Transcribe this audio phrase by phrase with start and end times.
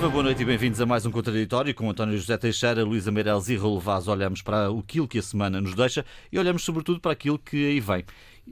[0.00, 3.50] Viva, boa noite e bem-vindos a mais um Contraditório com António José Teixeira, Luísa Meireles
[3.50, 4.08] e Raul Vaz.
[4.08, 7.80] Olhamos para aquilo que a semana nos deixa e olhamos sobretudo para aquilo que aí
[7.80, 8.06] vem.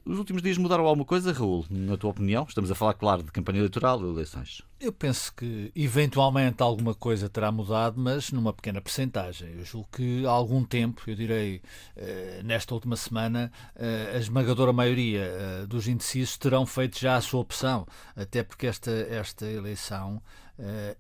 [0.05, 1.65] Os últimos dias mudaram alguma coisa, Raul?
[1.70, 2.45] Na tua opinião?
[2.47, 4.62] Estamos a falar, claro, de campanha eleitoral e eleições.
[4.79, 9.55] Eu penso que eventualmente alguma coisa terá mudado, mas numa pequena percentagem.
[9.56, 11.62] Eu julgo que há algum tempo, eu direi
[11.97, 17.23] eh, nesta última semana, eh, a esmagadora maioria eh, dos indecisos terão feito já a
[17.23, 20.23] sua opção, até porque esta, esta eleição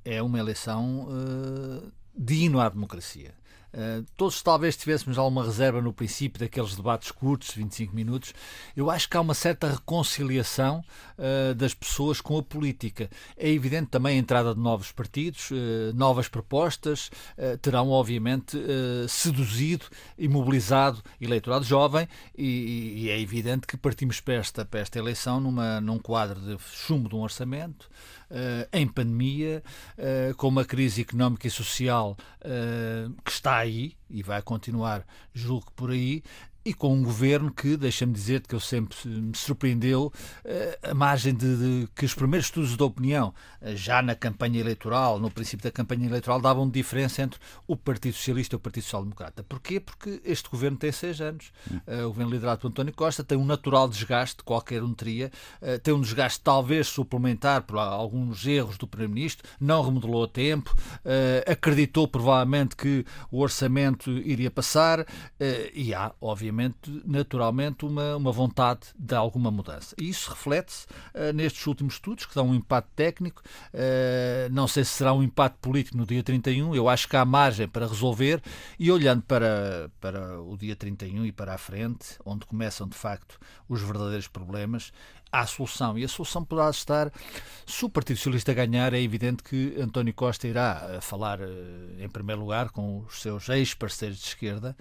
[0.04, 1.08] é uma eleição
[2.16, 3.37] digna à democracia.
[3.78, 8.34] Uh, todos talvez tivéssemos alguma reserva no princípio daqueles debates curtos, 25 minutos.
[8.76, 10.84] Eu acho que há uma certa reconciliação
[11.16, 13.08] uh, das pessoas com a política.
[13.36, 17.10] É evidente também a entrada de novos partidos, uh, novas propostas,
[17.62, 18.56] terão obviamente
[19.08, 24.98] seduzido e mobilizado eleitorado jovem e, e, é evidente que partimos para esta, para esta
[24.98, 27.88] eleição numa, num quadro de chumbo de um orçamento,
[28.72, 29.62] em pandemia,
[30.36, 32.16] com uma crise económica e social
[33.24, 36.22] que está aí e vai continuar, julgo que por aí,
[36.64, 40.12] e com um governo que, deixa-me dizer que eu sempre me surpreendeu
[40.44, 44.60] eh, a margem de, de, que os primeiros estudos de opinião, eh, já na campanha
[44.60, 48.82] eleitoral, no princípio da campanha eleitoral, davam diferença entre o Partido Socialista e o Partido
[48.82, 49.42] Social Democrata.
[49.42, 49.80] Porquê?
[49.80, 51.52] Porque este governo tem seis anos.
[51.70, 51.80] Hum.
[51.86, 55.30] Uh, o governo liderado por António Costa tem um natural desgaste, qualquer um teria,
[55.82, 60.74] tem um desgaste talvez suplementar por alguns erros do Primeiro-Ministro, não remodelou a tempo,
[61.46, 65.06] acreditou provavelmente que o orçamento iria passar
[65.72, 66.57] e há, obviamente,
[67.04, 69.94] naturalmente, uma, uma vontade de alguma mudança.
[69.98, 73.42] E isso reflete-se uh, nestes últimos estudos, que dão um impacto técnico.
[73.72, 77.24] Uh, não sei se será um impacto político no dia 31, eu acho que há
[77.24, 78.42] margem para resolver.
[78.78, 83.38] E olhando para, para o dia 31 e para a frente, onde começam de facto
[83.68, 84.92] os verdadeiros problemas,
[85.30, 85.98] há solução.
[85.98, 87.12] E a solução poderá estar,
[87.66, 91.46] se o Partido Socialista ganhar, é evidente que António Costa irá eh, falar, eh,
[91.98, 94.76] em primeiro lugar, com os seus ex-parceiros de esquerda,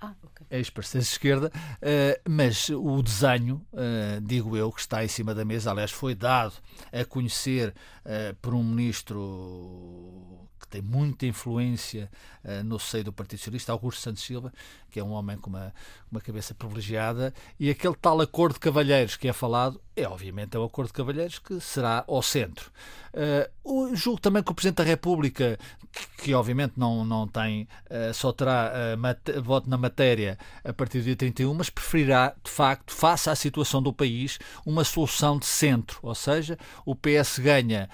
[0.00, 0.46] ah, okay.
[0.50, 1.52] ex-parceiros de esquerda,
[1.82, 3.64] eh, mas o desenho,
[4.22, 6.54] digo eu, que está em cima da mesa, aliás, foi dado
[6.92, 7.74] a conhecer
[8.40, 12.10] por um ministro que tem muita influência
[12.64, 14.52] no seio do Partido Socialista, Augusto Santos Silva,
[14.90, 15.72] que é um homem com uma,
[16.10, 20.58] uma cabeça privilegiada, e aquele tal acordo de cavalheiros que é falado é obviamente é
[20.58, 22.70] o acordo de cavalheiros que será ao centro.
[23.64, 25.58] Uh, julgo também que o Presidente da República,
[25.92, 30.98] que, que obviamente não, não tem, uh, só terá uh, voto na matéria a partir
[30.98, 35.46] do dia 31, mas preferirá, de facto, face à situação do país, uma solução de
[35.46, 37.88] centro, ou seja, o PS ganha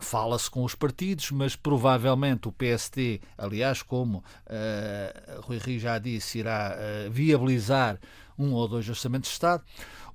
[0.00, 6.38] Fala-se com os partidos, mas provavelmente o PST, aliás, como uh, Rui Rio já disse,
[6.38, 7.98] irá uh, viabilizar
[8.38, 9.64] um ou dois orçamentos de Estado.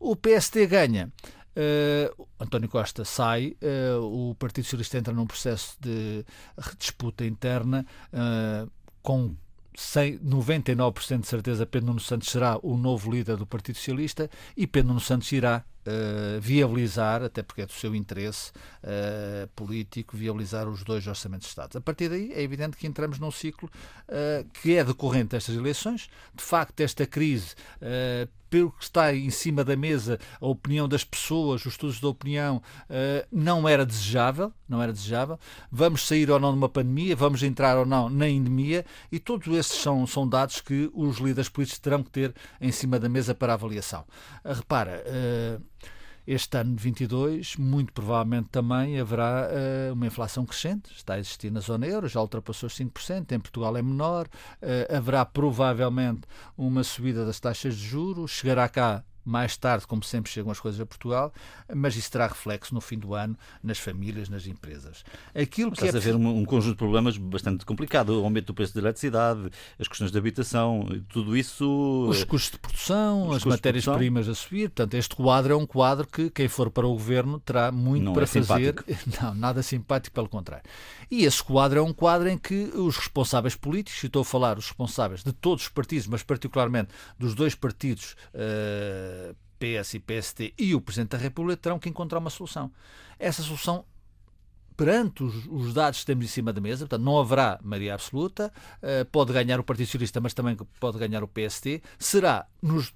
[0.03, 1.09] O PST ganha.
[1.55, 6.25] Uh, António Costa sai, uh, o Partido Socialista entra num processo de
[6.77, 8.69] disputa interna uh,
[9.01, 9.33] com
[9.73, 14.89] 99% de certeza Pedro Nuno Santos será o novo líder do Partido Socialista e Pedro
[14.89, 18.51] Nuno Santos irá uh, viabilizar, até porque é do seu interesse
[18.83, 21.77] uh, político, viabilizar os dois orçamentos de Estado.
[21.77, 23.69] A partir daí é evidente que entramos num ciclo
[24.09, 26.09] uh, que é decorrente destas eleições.
[26.33, 27.55] De facto, esta crise
[28.49, 32.61] pelo que está em cima da mesa, a opinião das pessoas, os estudos de opinião,
[33.31, 35.39] não era desejável, não era desejável.
[35.71, 39.47] Vamos sair ou não de uma pandemia, vamos entrar ou não na endemia, e todos
[39.47, 43.33] esses são, são dados que os líderes políticos terão que ter em cima da mesa
[43.33, 44.05] para avaliação.
[44.45, 45.03] repara,
[46.25, 51.51] este ano de 22, muito provavelmente também haverá uh, uma inflação crescente, está a existir
[51.51, 56.22] na zona euro, já ultrapassou os 5%, em Portugal é menor, uh, haverá provavelmente
[56.57, 60.79] uma subida das taxas de juros, chegará cá mais tarde, como sempre chegam as coisas
[60.79, 61.33] a Portugal,
[61.73, 65.03] mas isso terá reflexo no fim do ano nas famílias, nas empresas.
[65.33, 65.97] Aquilo que Estás é...
[65.97, 69.49] a ver um, um, conjunto de problemas bastante complicado, o aumento do preço da eletricidade,
[69.79, 72.07] as questões de habitação, tudo isso...
[72.09, 76.29] Os custos de produção, as matérias-primas a subir, portanto este quadro é um quadro que
[76.29, 78.43] quem for para o governo terá muito Não para é fazer.
[78.43, 78.83] Simpático.
[79.21, 80.63] Não, nada simpático, pelo contrário.
[81.09, 84.57] E esse quadro é um quadro em que os responsáveis políticos, e estou a falar
[84.57, 89.12] os responsáveis de todos os partidos, mas particularmente dos dois partidos uh,
[89.60, 92.71] PS e PST e o Presidente da República terão que encontrar uma solução.
[93.18, 93.86] Essa solução
[94.75, 98.51] perante os, os, dados que temos em cima da mesa, portanto, não haverá maioria absoluta,
[98.81, 102.92] uh, pode ganhar o Partido Socialista, mas também pode ganhar o PST, será nos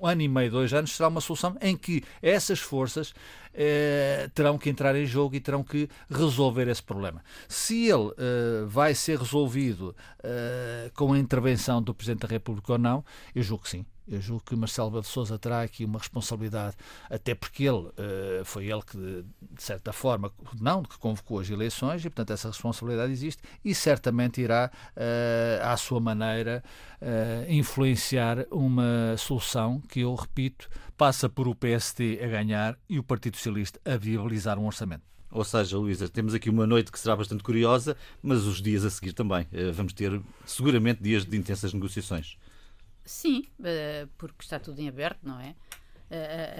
[0.00, 3.12] um ano e meio, dois anos, será uma solução em que essas forças
[3.54, 7.22] eh, terão que entrar em jogo e terão que resolver esse problema.
[7.48, 12.78] Se ele eh, vai ser resolvido eh, com a intervenção do Presidente da República ou
[12.78, 13.04] não,
[13.34, 16.76] eu julgo que sim Eu julgo que Marcelo de Souza terá aqui uma responsabilidade,
[17.08, 17.88] até porque ele
[18.44, 23.12] foi ele que, de certa forma, não, que convocou as eleições e, portanto, essa responsabilidade
[23.12, 24.70] existe e certamente irá,
[25.62, 26.64] à sua maneira,
[27.48, 30.68] influenciar uma solução que, eu repito,
[31.02, 35.02] passa por o PSD a ganhar e o Partido Socialista a viabilizar um orçamento.
[35.32, 38.90] Ou seja, Luísa, temos aqui uma noite que será bastante curiosa, mas os dias a
[38.90, 39.44] seguir também.
[39.74, 42.36] Vamos ter seguramente dias de intensas negociações.
[43.04, 45.56] Sim, eh, porque está tudo em aberto, não é?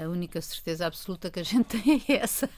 [0.03, 2.51] A única certeza absoluta que a gente tem é essa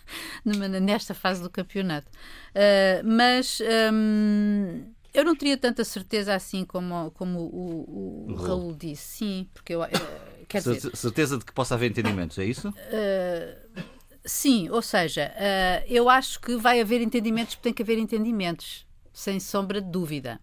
[0.80, 2.10] nesta fase do campeonato.
[2.54, 3.58] Eh, mas
[3.92, 9.18] hum, eu não teria tanta certeza assim como, como o, o, o Raul disse.
[9.18, 9.82] Sim, porque eu.
[10.48, 12.72] Quer dizer, certeza de que possa haver entendimentos, é isso?
[14.24, 15.32] sim, ou seja,
[15.86, 20.40] eu acho que vai haver entendimentos, porque tem que haver entendimentos, sem sombra de dúvida.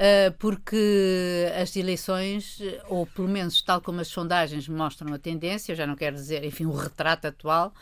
[0.00, 2.58] Ah, porque as eleições,
[2.88, 6.64] ou pelo menos tal como as sondagens mostram a tendência, já não quero dizer, enfim,
[6.64, 7.74] o retrato atual,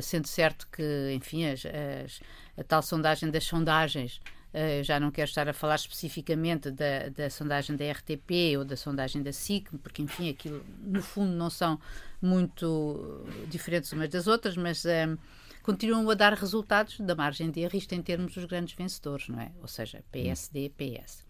[0.00, 2.20] sendo certo que, enfim, as, as,
[2.56, 4.20] a tal sondagem das sondagens
[4.52, 8.76] Uh, já não quero estar a falar especificamente da, da, sondagem da RTP ou da
[8.76, 11.78] sondagem da SIC, porque, enfim, aquilo no fundo não são
[12.20, 15.18] muito diferentes umas das outras, mas uh,
[15.62, 19.40] continuam a dar resultados da margem de erro, isto em termos dos grandes vencedores, não
[19.40, 19.52] é?
[19.62, 21.24] Ou seja, PSD, PS.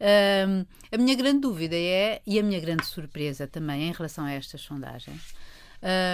[0.00, 4.32] Um, a minha grande dúvida é, e a minha grande surpresa também em relação a
[4.32, 5.34] estas sondagens,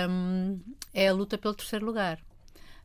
[0.08, 0.60] um,
[0.92, 2.18] é a luta pelo terceiro lugar.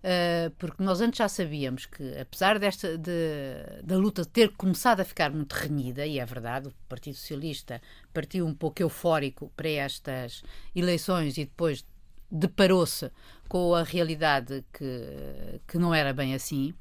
[0.02, 3.12] Uh, porque nós antes já sabíamos que, apesar desta de,
[3.84, 7.80] da luta ter começado a ficar muito renhida, e é verdade, o Partido Socialista
[8.12, 10.42] partiu um pouco eufórico para estas
[10.76, 11.86] eleições e depois
[12.32, 13.12] deparou-se
[13.48, 16.74] com a realidade que, que não era bem assim.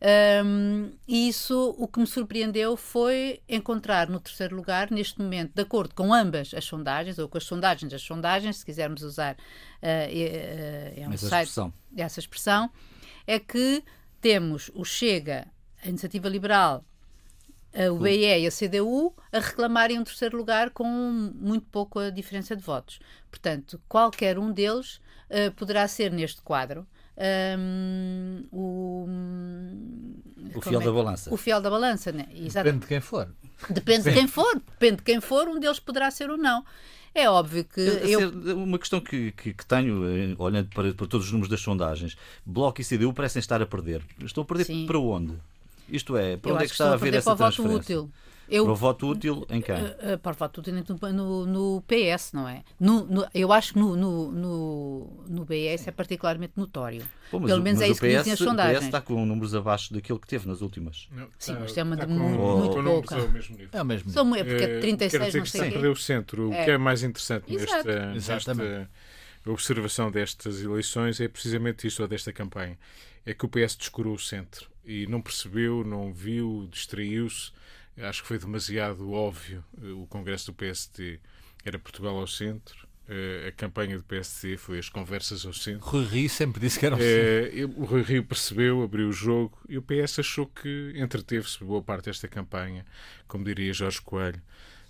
[0.00, 5.62] Um, e isso, o que me surpreendeu foi encontrar no terceiro lugar, neste momento, de
[5.62, 9.36] acordo com ambas as sondagens, ou com as sondagens das sondagens, se quisermos usar uh,
[9.82, 11.72] é um essa, site, expressão.
[11.96, 12.70] essa expressão,
[13.26, 13.82] é que
[14.20, 15.48] temos o Chega,
[15.82, 16.84] a Iniciativa Liberal,
[17.92, 22.62] o BE e a CDU a reclamarem um terceiro lugar com muito pouca diferença de
[22.62, 22.98] votos.
[23.30, 24.96] Portanto, qualquer um deles
[25.30, 26.86] uh, poderá ser neste quadro
[27.58, 29.08] um, o,
[30.54, 30.84] o fiel é?
[30.84, 31.34] da balança.
[31.34, 32.26] O fiel da balança, né?
[32.30, 33.28] Depende de quem for.
[33.68, 36.64] Depende de quem for, depende de quem for, um deles poderá ser ou não.
[37.14, 37.80] É óbvio que.
[37.80, 38.30] Eu...
[38.56, 42.16] Uma questão que, que, que, tenho, eh, olhando para, para todos os números das sondagens:
[42.46, 44.02] Bloco e CDU parecem estar a perder.
[44.22, 44.86] Estão a perder Sim.
[44.86, 45.34] para onde?
[45.88, 48.06] Isto é, para eu onde é que está a haver essa transferência?
[48.50, 49.74] Eu, para o voto útil em quem?
[49.74, 52.64] Uh, uh, para o voto útil no, no, no PS, não é?
[52.80, 57.04] No, no, eu acho que no, no, no, no BS é particularmente notório.
[57.30, 58.78] Pô, Pelo menos é isso que dizem as sondagens.
[58.78, 61.08] O PS está com números abaixo daquilo que teve nas últimas.
[61.12, 63.16] Não, Sim, mas é uma de muito, muito pouca.
[63.16, 63.70] É o mesmo nível.
[63.72, 64.24] É o mesmo nível.
[64.24, 66.48] São, é porque é 36 Quer dizer não sei que perdeu o centro.
[66.48, 66.64] O é.
[66.64, 68.90] que é mais interessante nesta, nesta
[69.46, 72.78] observação destas eleições é precisamente isto, ou desta campanha.
[73.26, 77.52] É que o PS descurou o centro e não percebeu, não viu, distraiu-se
[78.00, 81.20] Acho que foi demasiado óbvio eh, o Congresso do PSD
[81.64, 82.86] era Portugal ao centro.
[83.08, 85.88] Uh, a campanha do PSD foi as conversas ao centro.
[85.88, 87.80] Rui Rio sempre disse que era ao centro.
[87.80, 91.82] Uh, o Rui Rio percebeu, abriu o jogo e o PS achou que entreteve-se boa
[91.82, 92.84] parte desta campanha,
[93.26, 94.42] como diria Jorge Coelho,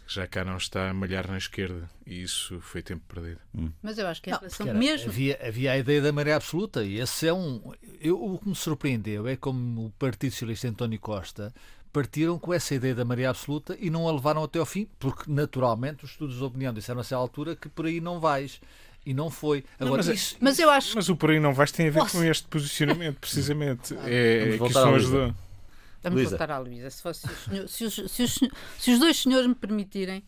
[0.08, 3.40] já cá não está a malhar na esquerda e isso foi tempo perdido.
[3.54, 3.70] Hum.
[3.82, 5.10] Mas eu acho que a relação era, mesmo.
[5.10, 7.72] Havia, havia a ideia da maré absoluta e esse é um.
[8.00, 11.54] Eu, o que me surpreendeu é como o Partido Socialista António Costa
[11.92, 15.30] partiram com essa ideia da maioria absoluta e não a levaram até ao fim, porque
[15.30, 18.60] naturalmente os estudos de opinião disseram a essa altura que por aí não vais.
[19.06, 19.64] E não foi.
[19.78, 20.94] Agora, não, mas, isso, mas eu acho.
[20.94, 22.18] Mas o por aí não vais tem a ver Posso...
[22.18, 23.94] com este posicionamento, precisamente.
[24.04, 25.34] é, é do...
[26.02, 26.30] Vamos Luísa.
[26.30, 26.90] voltar à Luísa.
[26.90, 27.26] Se, fosse,
[27.68, 28.40] se, os, se, os,
[28.78, 30.22] se os dois senhores me permitirem,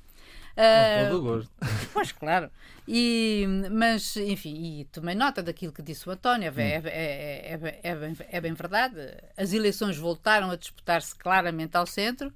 [1.08, 1.50] todo o gosto.
[1.92, 2.50] Pois, claro.
[2.86, 6.52] E, mas, enfim, e tomei nota daquilo que disse o António.
[6.56, 8.96] É, é, é, é, bem, é bem verdade.
[9.36, 12.32] As eleições voltaram a disputar-se claramente ao centro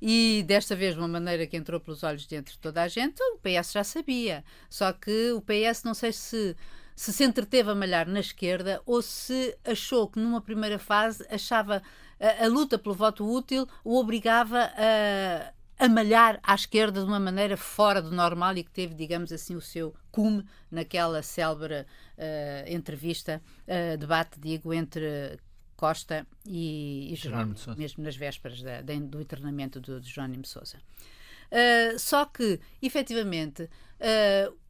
[0.00, 3.20] e desta vez de uma maneira que entrou pelos olhos de entre toda a gente,
[3.34, 4.44] o PS já sabia.
[4.68, 6.56] Só que o PS não sei se
[6.94, 11.82] se se entreteve a malhar na esquerda ou se achou que numa primeira fase achava
[12.18, 17.20] a, a luta pelo voto útil o obrigava a, a malhar à esquerda de uma
[17.20, 21.86] maneira fora do normal e que teve, digamos assim, o seu cume naquela célebre uh,
[22.66, 25.38] entrevista, uh, debate, digo, entre
[25.76, 30.78] Costa e, e Jerónimo, mesmo nas vésperas da, da, do internamento do, de Jerónimo Sousa.
[31.46, 33.68] Uh, só que, efetivamente,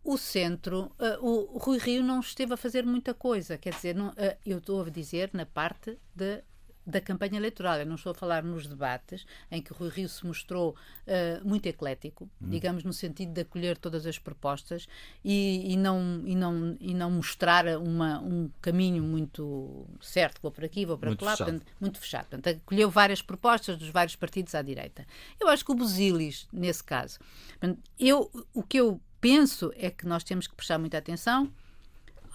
[0.04, 3.58] o centro, o, Rui Rio não esteve a fazer muita coisa.
[3.58, 4.12] Quer dizer, não,
[4.44, 6.44] eu estou a dizer na parte de
[6.86, 7.78] da campanha eleitoral.
[7.78, 10.70] Eu não estou a falar nos debates, em que o Rui Rio se mostrou
[11.06, 12.48] uh, muito eclético, hum.
[12.48, 14.86] digamos, no sentido de acolher todas as propostas
[15.24, 20.64] e, e, não, e, não, e não mostrar uma, um caminho muito certo, vou por
[20.64, 21.50] aqui, vou para muito lá, fechado.
[21.50, 22.26] Portanto, muito fechado.
[22.26, 25.04] Portanto, acolheu várias propostas dos vários partidos à direita.
[25.40, 27.18] Eu acho que o Busilis, nesse caso,
[27.58, 31.50] portanto, eu, o que eu penso é que nós temos que prestar muita atenção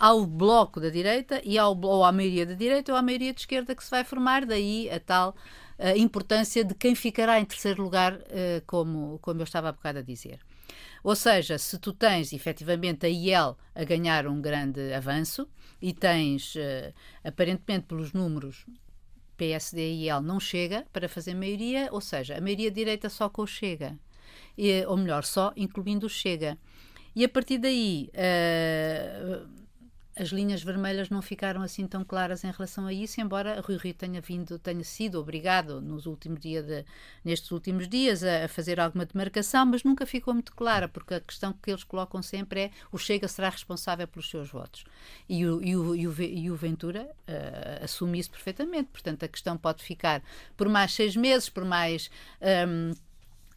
[0.02, 3.42] ao bloco da direita e ao, ou à maioria da direita ou à maioria de
[3.42, 5.36] esquerda que se vai formar, daí a tal
[5.78, 10.00] a importância de quem ficará em terceiro lugar, uh, como, como eu estava há bocado
[10.00, 10.40] a dizer.
[11.04, 15.48] Ou seja, se tu tens efetivamente a IEL a ganhar um grande avanço
[15.80, 16.94] e tens, uh,
[17.24, 18.66] aparentemente pelos números,
[19.38, 23.44] PSD e IEL não chega para fazer maioria, ou seja, a maioria direita só com
[23.44, 23.98] o Chega.
[24.88, 26.58] Ou melhor, só incluindo o Chega.
[27.16, 29.61] E a partir daí, uh,
[30.16, 33.94] as linhas vermelhas não ficaram assim tão claras em relação a isso, embora Rui Rio
[33.94, 36.42] tenha vindo, tenha sido obrigado nos últimos
[37.24, 41.20] nestes últimos dias a, a, fazer alguma demarcação, mas nunca ficou muito clara, porque a
[41.22, 44.84] questão que eles colocam sempre é o Chega será responsável pelos seus votos.
[45.30, 48.90] E o, e o, e o, e o Ventura uh, assume isso perfeitamente.
[48.92, 50.22] Portanto, a questão pode ficar
[50.58, 52.10] por mais seis meses, por mais.
[52.68, 52.92] Um,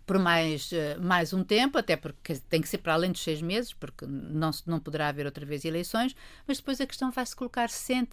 [0.07, 3.41] por mais, eh, mais um tempo, até porque tem que ser para além dos seis
[3.41, 6.15] meses, porque não, não poderá haver outra vez eleições,
[6.47, 7.69] mas depois a questão vai se colocar,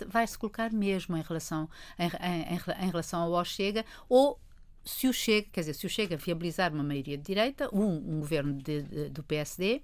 [0.07, 1.69] vai se colocar mesmo em relação,
[1.99, 4.39] em, em, em relação ao Chega, ou
[4.85, 8.19] se o Chega, quer dizer, se o Chega viabilizar uma maioria de direita, um, um
[8.19, 9.81] governo de, de, do PSD,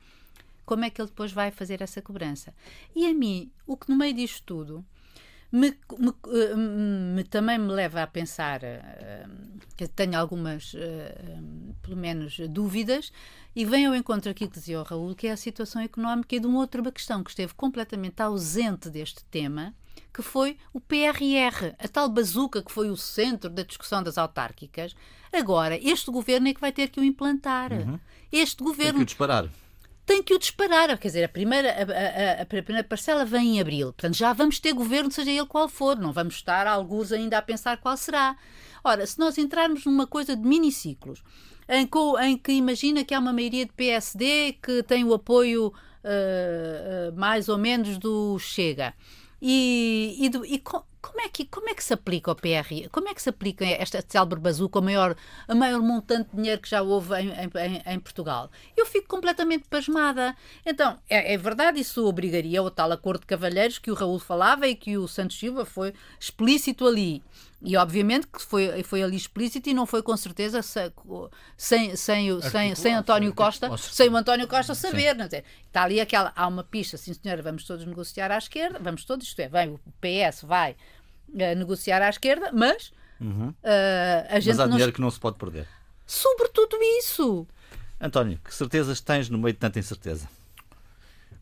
[0.65, 2.53] como é que ele depois vai fazer essa cobrança?
[2.95, 4.85] E a mim, o que no meio disto tudo
[5.51, 11.95] me, me, eh, me, também me leva a pensar uh, que tenho algumas, uh, pelo
[11.95, 13.11] menos, dúvidas,
[13.55, 16.39] e vem ao encontro aqui que dizia o Raul, que é a situação económica e
[16.39, 19.73] de uma outra questão que esteve completamente ausente deste tema,
[20.13, 24.95] que foi o PRR, a tal bazuca que foi o centro da discussão das autárquicas.
[25.31, 27.71] Agora, este governo é que vai ter que o implantar.
[27.71, 27.99] Uhum.
[28.31, 28.93] Este governo.
[28.93, 29.49] Tem que o disparar
[30.07, 30.97] tem que o disparar.
[30.97, 33.87] Quer dizer, a primeira, a, a, a, primeira parcela vem em abril.
[33.87, 35.97] Portanto, já vamos ter governo, seja ele qual for.
[35.97, 38.37] Não vamos estar alguns ainda a pensar qual será.
[38.83, 41.21] Ora, se nós entrarmos numa coisa de miniciclos,
[41.67, 41.89] em,
[42.23, 45.71] em que imagina que há uma maioria de PSD que tem o apoio uh,
[47.11, 48.93] uh, mais ou menos do Chega.
[49.41, 50.63] E, e, do, e
[51.07, 52.89] como é que como é que se aplica o PR?
[52.91, 55.15] Como é que se aplica esta célebre bazuca, o maior,
[55.47, 58.51] a maior montante de dinheiro que já houve em, em, em Portugal?
[58.75, 60.35] Eu fico completamente pasmada.
[60.65, 64.67] Então, é, é, verdade, isso obrigaria ao tal acordo de cavalheiros que o Raul falava
[64.67, 67.23] e que o Santos Silva foi explícito ali.
[67.59, 70.91] E obviamente que foi, foi ali explícito e não foi com certeza sem,
[71.57, 75.15] sem, sem, sem, sem António Costa, sem o António Costa saber.
[75.15, 75.43] Não é?
[75.65, 79.25] Está ali aquela, há uma pista, sim senhora, vamos todos negociar à esquerda, vamos todos,
[79.27, 80.75] isto é, vem o PS, vai
[81.33, 83.49] a negociar à esquerda, mas uhum.
[83.49, 83.55] uh,
[84.29, 84.55] a gente.
[84.55, 85.67] Mas há dinheiro que não se pode perder.
[86.05, 87.47] Sobretudo isso.
[87.99, 90.29] António, que certezas tens no meio de tanta incerteza?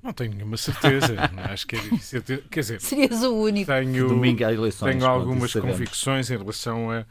[0.02, 1.16] Não tenho nenhuma certeza.
[1.52, 2.22] Acho que é difícil.
[2.22, 3.72] Quer dizer, serias o único.
[3.72, 4.94] Tenho, Domingo há eleições.
[4.94, 7.06] Tenho algumas convicções em relação a,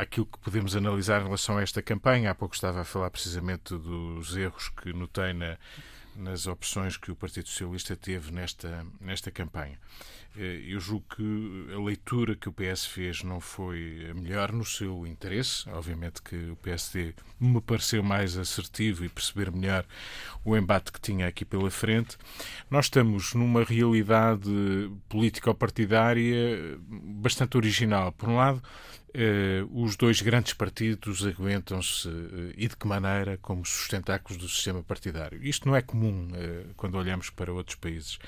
[0.00, 2.30] àquilo que podemos analisar em relação a esta campanha.
[2.30, 5.58] Há pouco estava a falar precisamente dos erros que notei na,
[6.16, 9.78] nas opções que o Partido Socialista teve nesta, nesta campanha.
[10.36, 14.64] Eh, eu julgo que a leitura que o PS fez não foi a melhor no
[14.64, 15.68] seu interesse.
[15.70, 19.86] Obviamente que o PSD me pareceu mais assertivo e perceber melhor
[20.44, 22.16] o embate que tinha aqui pela frente.
[22.70, 24.50] Nós estamos numa realidade
[25.08, 28.12] político-partidária bastante original.
[28.12, 28.62] Por um lado,
[29.70, 35.38] os dois grandes partidos aguentam-se uh, e de que maneira como sustentáculos do sistema partidário.
[35.42, 38.18] Isto não é comum uh, quando olhamos para outros países.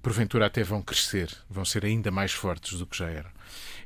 [0.00, 3.30] porventura até vão crescer, vão ser ainda mais fortes do que já eram.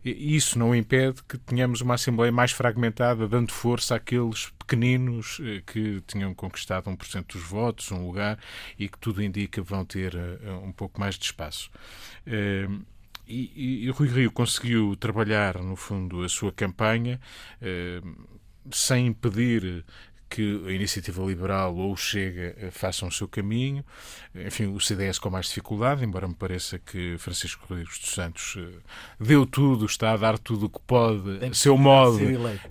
[0.04, 6.32] Isso não impede que tenhamos uma Assembleia mais fragmentada, dando força àqueles pequeninos que tinham
[6.32, 8.38] conquistado 1% dos votos, um lugar,
[8.78, 10.14] e que tudo indica vão ter
[10.62, 11.70] um pouco mais de espaço.
[13.26, 17.20] E, e, e Rui Rio conseguiu trabalhar, no fundo, a sua campanha
[17.60, 18.00] eh,
[18.70, 19.84] sem impedir
[20.28, 23.84] que a Iniciativa Liberal ou o Chega eh, façam o seu caminho.
[24.34, 28.78] Enfim, o CDS com mais dificuldade, embora me pareça que Francisco Rodrigues dos Santos eh,
[29.20, 32.18] deu tudo, está a dar tudo o que pode, a seu modo,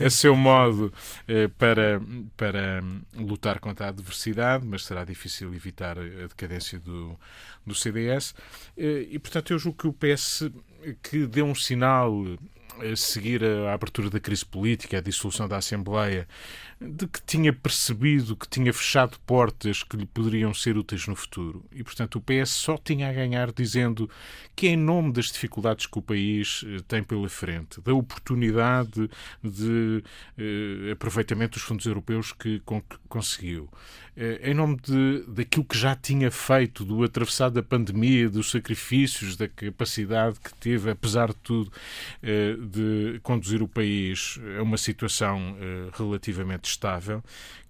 [0.03, 0.93] a seu modo
[1.27, 2.01] eh, para,
[2.35, 2.83] para
[3.13, 7.17] lutar contra a adversidade, mas será difícil evitar a decadência do,
[7.65, 8.35] do CDS.
[8.77, 10.49] E, portanto, eu julgo que o PS
[11.01, 12.13] que deu um sinal
[12.95, 16.27] seguir a abertura da crise política, a dissolução da Assembleia,
[16.79, 21.63] de que tinha percebido que tinha fechado portas que lhe poderiam ser úteis no futuro.
[21.71, 24.09] E, portanto, o PS só tinha a ganhar dizendo
[24.55, 29.09] que, em nome das dificuldades que o país eh, tem pela frente, da oportunidade
[29.41, 30.03] de
[30.37, 34.04] eh, aproveitamento dos fundos europeus que con conseguiu, eh,
[34.41, 39.47] em nome de, daquilo que já tinha feito, do atravessar da pandemia, dos sacrifícios, da
[39.47, 41.71] capacidade que teve, apesar de tudo,
[42.23, 47.21] eh, de conduzir o país a uma situação eh, relativamente estável,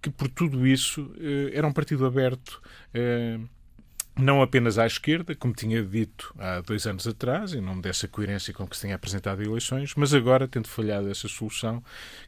[0.01, 2.61] que por tudo isso eh, era um partido aberto
[4.17, 8.53] não apenas à esquerda, como tinha dito há dois anos atrás, em nome dessa coerência
[8.53, 11.83] com que se tinha apresentado eleições, mas agora, tendo falhado essa solução,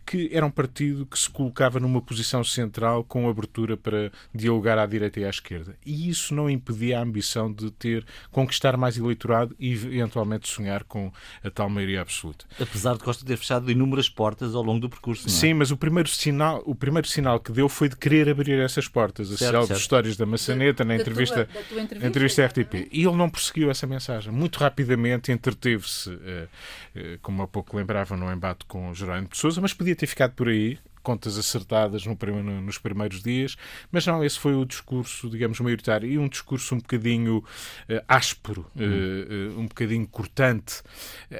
[0.05, 4.85] que era um partido que se colocava numa posição central com abertura para dialogar à
[4.85, 5.77] direita e à esquerda.
[5.85, 11.11] E isso não impedia a ambição de ter, conquistar mais eleitorado e eventualmente sonhar com
[11.43, 12.45] a tal maioria absoluta.
[12.59, 15.27] Apesar de Costa ter fechado inúmeras portas ao longo do percurso.
[15.27, 15.31] É?
[15.31, 18.87] Sim, mas o primeiro sinal, o primeiro sinal que deu foi de querer abrir essas
[18.87, 19.31] portas.
[19.31, 19.79] A certo, certo.
[19.79, 21.47] histórias da maçaneta, na entrevista.
[21.53, 22.89] Da tua entrevista, entrevista à RTP.
[22.91, 24.31] E ele não perseguiu essa mensagem.
[24.31, 29.61] Muito rapidamente entreteve-se, uh, uh, como há pouco lembrava, no embate com Jerónimo de Sousa,
[29.61, 33.55] mas podia ter ficado por aí, contas acertadas no, no, nos primeiros dias,
[33.89, 38.69] mas não, esse foi o discurso, digamos, maioritário e um discurso um bocadinho uh, áspero,
[38.75, 40.83] uh, uh, um bocadinho cortante.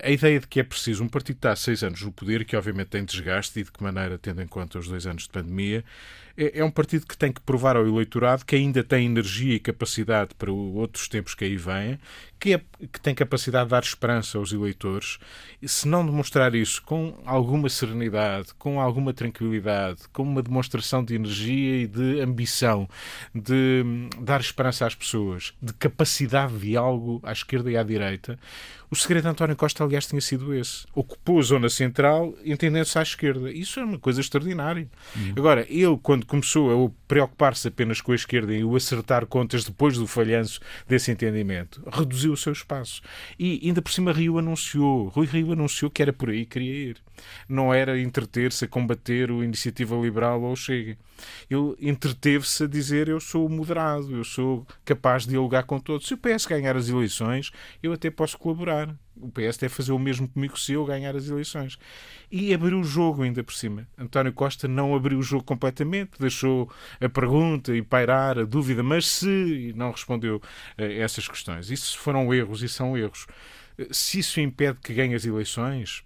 [0.01, 2.45] A ideia de que é preciso um partido que está há seis anos no poder,
[2.45, 5.29] que obviamente tem desgaste e de que maneira, tendo em conta os dois anos de
[5.29, 5.83] pandemia,
[6.37, 9.59] é, é um partido que tem que provar ao eleitorado que ainda tem energia e
[9.59, 11.97] capacidade para outros tempos que aí vêm,
[12.39, 15.17] que, é, que tem capacidade de dar esperança aos eleitores.
[15.61, 21.15] E se não demonstrar isso com alguma serenidade, com alguma tranquilidade, com uma demonstração de
[21.15, 22.87] energia e de ambição,
[23.33, 28.37] de hum, dar esperança às pessoas, de capacidade de algo à esquerda e à direita,
[28.89, 30.85] o segredo de António Costa, aliás, tinha sido esse.
[30.95, 33.51] Ocupou a zona central, entendendo-se à esquerda.
[33.51, 34.87] Isso é uma coisa extraordinária.
[35.15, 35.33] Uhum.
[35.35, 39.97] Agora, ele, quando começou a preocupar-se apenas com a esquerda e o acertar contas depois
[39.97, 43.01] do falhanço desse entendimento, reduziu o seu espaço.
[43.37, 46.91] E ainda por cima Rio anunciou, Rui Rio anunciou que era por aí que queria
[46.91, 46.97] ir.
[47.49, 50.97] Não era entreter-se a combater o Iniciativa Liberal ou o Chega.
[51.49, 56.07] Ele entreteve-se a dizer eu sou moderado, eu sou capaz de dialogar com todos.
[56.07, 58.76] Se o PS ganhar as eleições, eu até posso colaborar.
[59.15, 61.77] O PS deve fazer o mesmo comigo se eu ganhar as eleições.
[62.31, 63.87] E abriu o jogo ainda por cima.
[63.97, 69.07] António Costa não abriu o jogo completamente, deixou a pergunta e pairar a dúvida, mas
[69.07, 70.41] se não respondeu
[70.77, 71.71] a essas questões.
[71.71, 73.25] Isso foram erros e são erros.
[73.91, 76.03] Se isso impede que ganhe as eleições,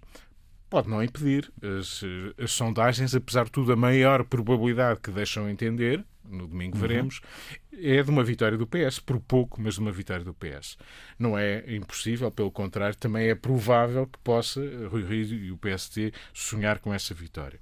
[0.72, 1.52] pode não impedir.
[1.62, 2.02] As,
[2.42, 6.80] as, sondagens, apesar de tudo, a maior probabilidade que deixam entender, no domingo uhum.
[6.80, 7.20] veremos,
[7.72, 10.76] é de uma vitória do PS, por pouco, mas de uma vitória do PS.
[11.18, 16.12] Não é impossível, pelo contrário, também é provável que possa Rui Rio e o PST
[16.32, 17.60] sonhar com essa vitória.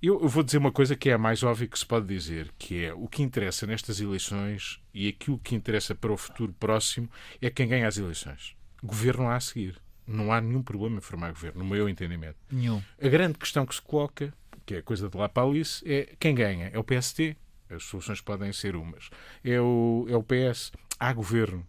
[0.00, 2.52] Eu, eu vou dizer uma coisa que é a mais óbvia que se pode dizer,
[2.56, 7.10] que é o que interessa nestas eleições e aquilo que interessa para o futuro próximo
[7.42, 8.54] é quem ganha as eleições.
[8.80, 12.36] Governo há a seguir não há nenhum problema em formar governo, no meu entendimento.
[12.50, 12.82] Nenhum.
[13.00, 14.32] A grande questão que se coloca,
[14.64, 16.70] que é a coisa de lá para Alice, é quem ganha?
[16.72, 17.36] É o PST?
[17.70, 19.10] As soluções podem ser umas.
[19.44, 20.72] É o, é o PS?
[20.98, 21.64] Há governo.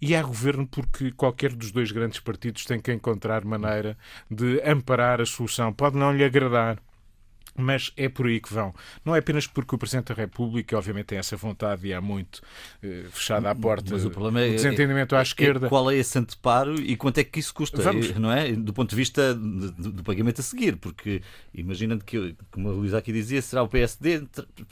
[0.00, 3.96] E há governo porque qualquer dos dois grandes partidos tem que encontrar maneira
[4.30, 5.72] de amparar a solução.
[5.72, 6.78] Pode não lhe agradar,
[7.56, 8.74] mas é por aí que vão.
[9.04, 12.42] Não é apenas porque o Presidente da República, obviamente, tem essa vontade e há muito
[12.82, 15.66] eh, fechada à porta Mas o, problema é, desentendimento à é, esquerda.
[15.66, 17.80] É qual é esse anteparo e quanto é que isso custa?
[17.82, 18.10] Vamos.
[18.16, 18.52] Não é?
[18.52, 21.22] Do ponto de vista do, do pagamento a seguir, porque
[21.54, 24.24] imaginando que, como a Luísa aqui dizia, será o PSD,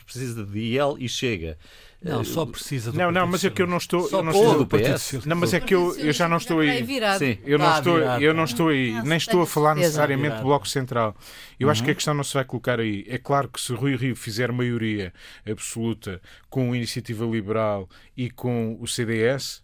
[0.05, 1.57] precisa de IEL e chega.
[2.03, 4.09] Não, eh, só precisa do Não, não, mas é que eu não estou.
[4.09, 5.25] Só eu não estou do PS.
[5.25, 6.85] Não, mas é que eu, eu já não estou aí.
[7.19, 7.39] Sim.
[7.45, 11.17] Eu não estou, eu não estou aí, nem estou a falar necessariamente do Bloco Central.
[11.59, 13.05] Eu acho que a questão não se vai colocar aí.
[13.09, 15.13] É claro que se Rui Rio fizer maioria
[15.49, 19.63] absoluta com a Iniciativa Liberal e com o CDS,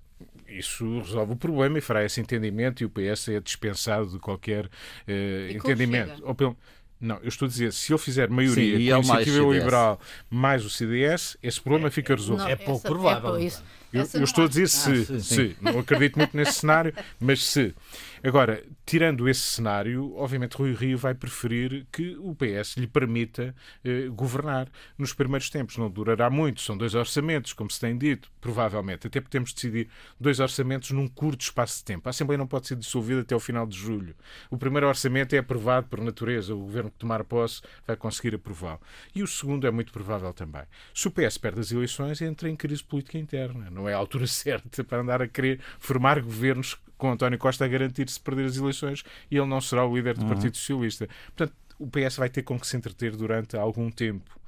[0.48, 4.66] isso resolve o problema e fará esse entendimento e o PS é dispensado de qualquer
[4.66, 6.22] uh, entendimento.
[6.24, 6.56] Ou pelo,
[7.00, 10.64] não, eu estou a dizer, se ele fizer maioria Sim, com a Iniciativa Liberal mais
[10.64, 12.44] o CDS, esse problema é, fica resolvido.
[12.44, 13.36] Não, é pouco essa, provável.
[13.36, 15.56] É, isso, eu, eu estou a dizer ah, se, sim, se.
[15.60, 17.74] Não acredito muito nesse cenário, mas se.
[18.22, 23.54] Agora, tirando esse cenário, obviamente Rui Rio vai preferir que o PS lhe permita
[23.84, 25.76] eh, governar nos primeiros tempos.
[25.76, 29.06] Não durará muito, são dois orçamentos, como se tem dito, provavelmente.
[29.06, 32.08] Até podemos decidir dois orçamentos num curto espaço de tempo.
[32.08, 34.16] A Assembleia não pode ser dissolvida até o final de julho.
[34.50, 36.54] O primeiro orçamento é aprovado por natureza.
[36.54, 38.80] O Governo que tomar posse vai conseguir aprová-lo.
[39.14, 40.62] E o segundo é muito provável também.
[40.92, 43.70] Se o PS perde as eleições, entra em crise política interna.
[43.70, 47.68] Não é a altura certa para andar a querer formar governos com António Costa a
[47.68, 50.28] garantir-se perder as eleições e ele não será o líder do uhum.
[50.28, 51.08] Partido Socialista.
[51.34, 54.38] Portanto, o PS vai ter com que se entreter durante algum tempo.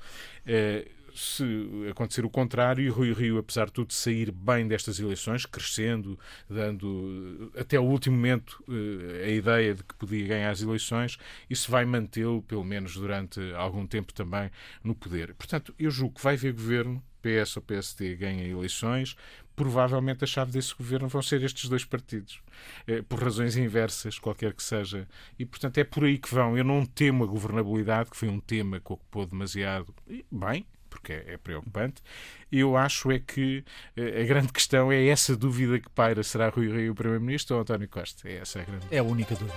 [0.44, 1.44] Uh, se
[1.90, 7.52] acontecer o contrário, e Rui Rio, apesar de tudo, sair bem destas eleições, crescendo, dando
[7.58, 11.84] até o último momento eh, a ideia de que podia ganhar as eleições, isso vai
[11.84, 14.50] mantê-lo, pelo menos durante algum tempo também,
[14.82, 15.34] no poder.
[15.34, 19.14] Portanto, eu julgo que vai haver governo, PS ou PST ganha eleições,
[19.54, 22.40] provavelmente a chave desse governo vão ser estes dois partidos,
[22.86, 25.08] eh, por razões inversas, qualquer que seja.
[25.38, 26.56] E, portanto, é por aí que vão.
[26.56, 29.94] Eu não temo a governabilidade, que foi um tema que ocupou demasiado.
[30.30, 32.02] bem, porque é, é preocupante.
[32.50, 33.64] Eu acho é que
[33.96, 37.62] eh, a grande questão é essa dúvida que paira: será Rui Rio o Primeiro-Ministro ou
[37.62, 38.28] António Costa?
[38.28, 38.86] É essa a grande.
[38.90, 39.56] É a única dúvida.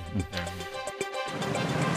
[1.89, 1.92] É.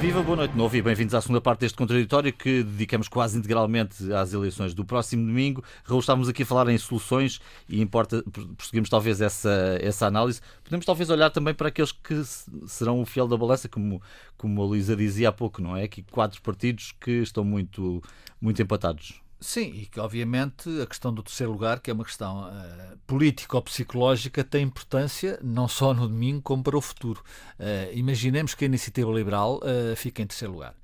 [0.00, 4.10] Viva, boa noite novo e bem-vindos à segunda parte deste contraditório que dedicamos quase integralmente
[4.14, 5.62] às eleições do próximo domingo.
[5.84, 8.24] Raul, estávamos aqui a falar em soluções e importa
[8.56, 10.40] prosseguimos talvez essa, essa análise.
[10.64, 12.24] Podemos talvez olhar também para aqueles que
[12.66, 14.00] serão o fiel da balança, como,
[14.38, 15.82] como a Luísa dizia há pouco, não é?
[15.82, 18.02] Aqui quatro partidos que estão muito,
[18.40, 19.20] muito empatados.
[19.40, 24.44] Sim, e que obviamente a questão do terceiro lugar, que é uma questão uh, político-psicológica,
[24.44, 27.24] tem importância não só no domingo como para o futuro.
[27.58, 30.74] Uh, imaginemos que a iniciativa liberal uh, em terceiro lugar.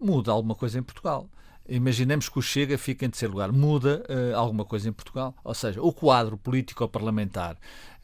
[0.00, 1.30] muda alguma coisa em Portugal.
[1.68, 3.52] Imaginemos que o Chega fica em terceiro lugar.
[3.52, 4.02] Muda
[4.34, 5.34] alguma coisa em Portugal.
[5.44, 7.56] Ou seja, o quadro político-parlamentar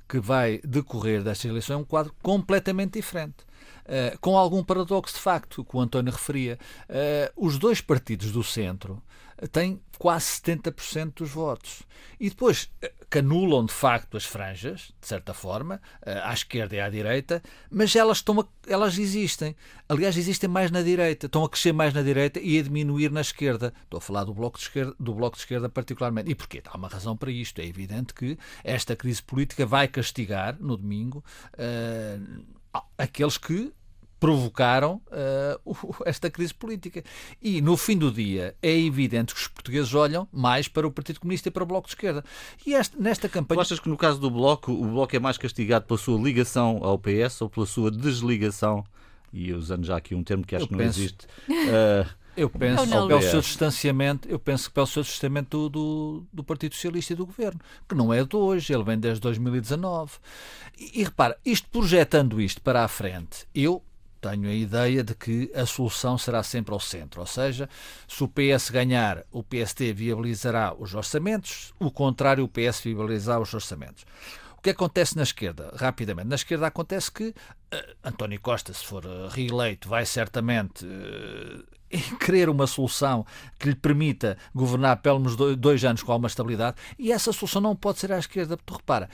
[0.09, 3.43] que vai decorrer destas eleições é um quadro completamente diferente.
[3.85, 6.59] Uh, com algum paradoxo de facto, que o António referia.
[6.89, 9.03] Uh, os dois partidos do centro
[9.51, 11.83] têm quase 70% dos votos.
[12.19, 16.77] E depois eh, que anulam de facto as franjas, de certa forma, eh, à esquerda
[16.77, 19.55] e à direita, mas elas, estão a, elas existem.
[19.89, 23.21] Aliás, existem mais na direita, estão a crescer mais na direita e a diminuir na
[23.21, 23.73] esquerda.
[23.85, 26.31] Estou a falar do Bloco de Esquerda, do bloco de esquerda particularmente.
[26.31, 26.63] E porquê?
[26.67, 27.61] Há uma razão para isto.
[27.61, 32.45] É evidente que esta crise política vai castigar, no domingo, uh,
[32.99, 33.73] aqueles que
[34.25, 37.05] provocaram uh, esta crise política.
[37.43, 41.21] E, no fim do dia, é evidente que os portugueses olham mais para o Partido
[41.21, 42.25] Comunista e para o Bloco de Esquerda.
[42.67, 43.59] E este, nesta campanha...
[43.59, 46.81] Tu achas que, no caso do Bloco, o Bloco é mais castigado pela sua ligação
[46.83, 48.83] ao PS ou pela sua desligação?
[49.31, 51.01] E usando já aqui um termo que acho eu que não penso...
[51.01, 51.27] existe...
[51.49, 52.25] Uh...
[52.37, 56.43] Eu penso não, pelo seu distanciamento, eu penso que pelo seu distanciamento do, do, do,
[56.43, 60.15] Partido Socialista e do Governo, que não é de hoje, ele vem desde 2019.
[60.77, 63.81] E, e repara, isto projetando isto para a frente, eu
[64.25, 67.69] tenho a ideia de que a solução será sempre ao centro, ou seja,
[68.09, 73.53] se o PS ganhar, o PST viabilizará os orçamentos, o contrário, o PS viabilizará os
[73.53, 74.07] orçamentos.
[74.57, 75.75] O que acontece na esquerda?
[75.77, 77.35] Rapidamente, na esquerda acontece que uh,
[78.03, 81.63] António Costa, se for uh, reeleito, vai certamente uh,
[82.21, 83.25] querer uma solução
[83.59, 87.77] que lhe permita governar pelo menos dois anos com alguma estabilidade, e essa solução não
[87.77, 88.57] pode ser à esquerda.
[88.57, 89.09] Porque, repara,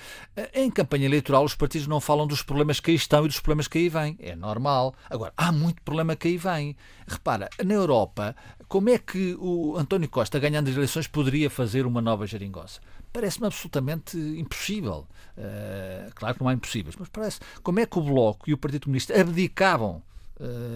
[0.55, 3.69] em campanha eleitoral os partidos não falam dos problemas que aí estão e dos problemas
[3.69, 4.17] que aí vêm.
[4.19, 4.95] É normal.
[5.09, 6.77] Agora, há muito problema que aí vem.
[7.07, 8.35] Repara, na Europa,
[8.69, 12.81] como é que o António Costa, ganhando as eleições, poderia fazer uma nova geringonça?
[13.13, 15.09] Parece-me absolutamente impossível.
[15.37, 17.41] Uh, claro que não há impossíveis, mas parece.
[17.63, 20.03] Como é que o Bloco e o Partido Comunista abdicavam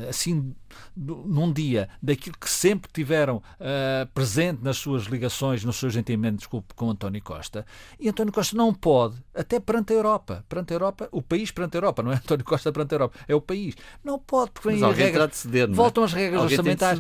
[0.09, 0.55] assim,
[0.97, 6.63] num dia, daquilo que sempre tiveram uh, presente nas suas ligações, nos seus entendimentos com,
[6.75, 7.65] com António Costa.
[7.99, 11.77] E António Costa não pode, até perante a Europa, perante a Europa, o país perante
[11.77, 13.75] a Europa, não é António Costa perante a Europa, é o país.
[14.03, 15.73] Não pode, porque vem regras, de ceder, é?
[15.73, 16.99] voltam as regras alguém orçamentais.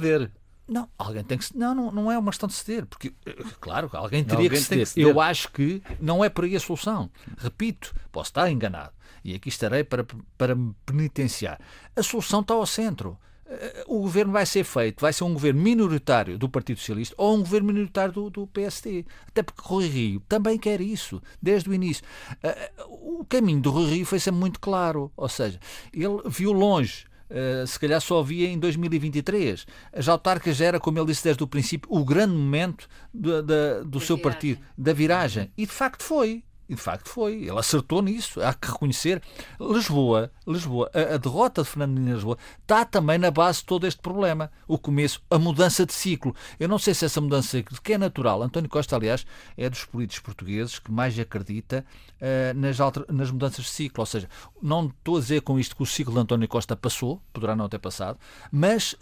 [0.66, 3.90] Não, alguém tem que não, não, não é uma questão de ceder, porque eh, claro,
[3.92, 4.86] alguém teria alguém que, ceder.
[4.86, 5.08] que, ceder.
[5.08, 7.10] Eu acho que não é por aí a solução.
[7.36, 10.06] Repito, posso estar enganado e aqui estarei para,
[10.38, 11.60] para me penitenciar.
[11.94, 13.18] A solução está ao centro.
[13.46, 17.34] Eh, o governo vai ser feito, vai ser um governo minoritário do Partido Socialista ou
[17.36, 19.04] um governo minoritário do, do PSD.
[19.28, 22.04] Até porque Rui Rio também quer isso, desde o início.
[22.42, 25.60] Eh, o caminho do Rui Rio foi sempre muito claro, ou seja,
[25.92, 27.06] ele viu longe.
[27.30, 29.66] Uh, se calhar só havia em 2023.
[29.92, 34.00] As autárquicas era, como ele disse desde o princípio, o grande momento do, da, do
[34.00, 34.22] seu viragem.
[34.22, 35.50] partido, da viragem.
[35.56, 36.42] E de facto foi.
[36.68, 39.22] E de facto foi, ele acertou nisso, há que reconhecer.
[39.60, 43.86] Lisboa, Lisboa, a, a derrota de Fernandinho em Lisboa está também na base de todo
[43.86, 44.50] este problema.
[44.66, 46.34] O começo, a mudança de ciclo.
[46.58, 48.42] Eu não sei se essa mudança de ciclo, que é natural.
[48.42, 51.84] António Costa, aliás, é dos políticos portugueses que mais acredita
[52.16, 54.00] uh, nas, alter, nas mudanças de ciclo.
[54.00, 54.28] Ou seja,
[54.62, 57.68] não estou a dizer com isto que o ciclo de António Costa passou, poderá não
[57.68, 58.18] ter passado,
[58.50, 58.96] mas uh,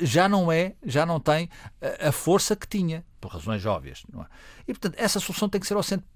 [0.00, 1.50] já não é, já não tem
[1.82, 4.04] a, a força que tinha, por razões óbvias.
[4.16, 4.24] É?
[4.68, 6.06] E portanto, essa solução tem que ser ao centro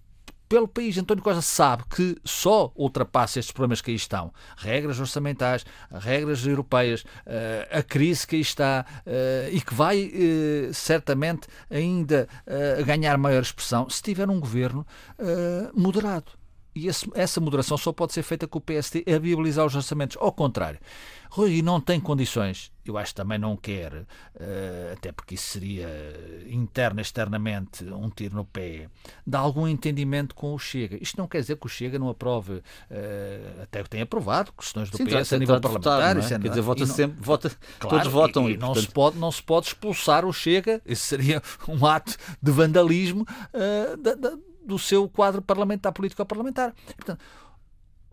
[0.49, 0.97] pelo país.
[0.99, 7.05] António Costa sabe que só ultrapassa estes problemas que aí estão, regras orçamentais, regras europeias,
[7.27, 12.29] eh, a crise que aí está eh, e que vai eh, certamente ainda
[12.87, 14.87] ganhar maior expressão se tiver um governo
[15.75, 16.33] moderado.
[16.75, 20.17] E esse, essa moderação só pode ser feita com o PSD a viabilizar os orçamentos.
[20.21, 20.81] Ao contrário,
[21.35, 25.89] Rui não tem condições, eu acho que também não quer, uh, até porque isso seria
[26.49, 28.89] interna, externamente, um tiro no pé,
[29.27, 30.97] de algum entendimento com o Chega.
[31.03, 34.91] Isto não quer dizer que o Chega não aprove, uh, até que tem aprovado questões
[34.91, 36.15] do Sim, PS a nível parlamentar.
[36.15, 36.39] Votar, é?
[36.39, 38.49] Quer dizer, vota não, sempre, vota, claro, todos votam.
[38.49, 38.85] E, e, e não, portanto...
[38.85, 43.97] se pode, não se pode expulsar o Chega, isso seria um ato de vandalismo uh,
[43.97, 46.75] da, da do seu quadro parlamentar, político-parlamentar.
[46.97, 47.23] Portanto,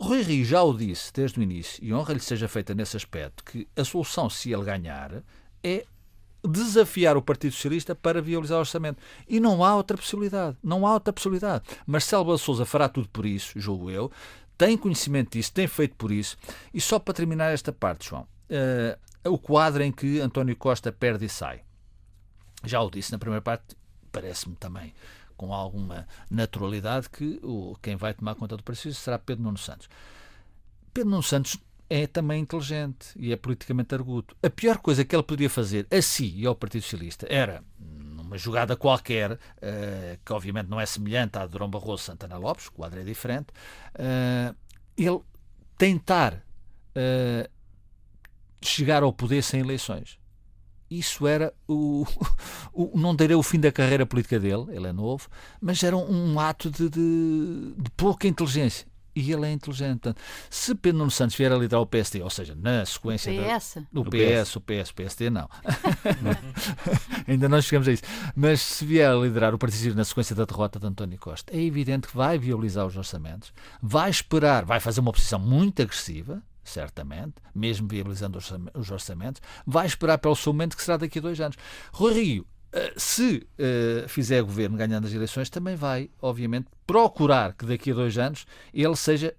[0.02, 3.44] Rui Rio já o disse desde o início, e honra lhe seja feita nesse aspecto,
[3.44, 5.24] que a solução, se ele ganhar,
[5.64, 5.86] é
[6.44, 9.00] desafiar o Partido Socialista para viabilizar o orçamento.
[9.28, 10.58] E não há outra possibilidade.
[10.64, 11.64] Não há outra possibilidade.
[11.86, 14.12] Marcelo Souza fará tudo por isso, julgo eu,
[14.58, 16.36] tem conhecimento disso, tem feito por isso.
[16.74, 21.26] E só para terminar esta parte, João, uh, o quadro em que António Costa perde
[21.26, 21.62] e sai.
[22.64, 23.76] Já o disse na primeira parte,
[24.12, 24.94] parece-me também
[25.42, 29.90] com alguma naturalidade que o, quem vai tomar conta do Partido será Pedro Nuno Santos.
[30.94, 31.58] Pedro Nuno Santos
[31.90, 34.38] é também inteligente e é politicamente arguto.
[34.44, 38.38] A pior coisa que ele poderia fazer a si e ao Partido Socialista era, numa
[38.38, 39.40] jogada qualquer, uh,
[40.24, 43.48] que obviamente não é semelhante à de Durão Barroso Santana Lopes, o quadro é diferente,
[43.96, 44.56] uh,
[44.96, 45.22] ele
[45.76, 47.50] tentar uh,
[48.62, 50.21] chegar ao poder sem eleições
[50.92, 52.06] isso era o,
[52.74, 55.30] o, não direi o fim da carreira política dele, ele é novo,
[55.62, 58.92] mas era um, um ato de, de, de, pouca inteligência.
[59.14, 60.00] E ele é inteligente.
[60.00, 63.76] Portanto, se Pedro Nuno Santos vier a liderar o PSD, ou seja, na sequência PS.
[63.76, 65.50] Da, do PS, o PS, o PSD não.
[67.28, 68.04] Ainda não chegamos a isso.
[68.34, 71.62] Mas se vier a liderar o Partido na sequência da derrota de António Costa, é
[71.62, 77.36] evidente que vai viabilizar os orçamentos, vai esperar, vai fazer uma oposição muito agressiva, certamente,
[77.54, 78.40] mesmo viabilizando
[78.74, 81.58] os orçamentos, vai esperar pelo seu momento que será daqui a dois anos.
[81.92, 87.66] Rui Rio, eh, se uh, fizer governo ganhando as eleições, também vai, obviamente, procurar que
[87.66, 89.36] daqui a dois anos ele seja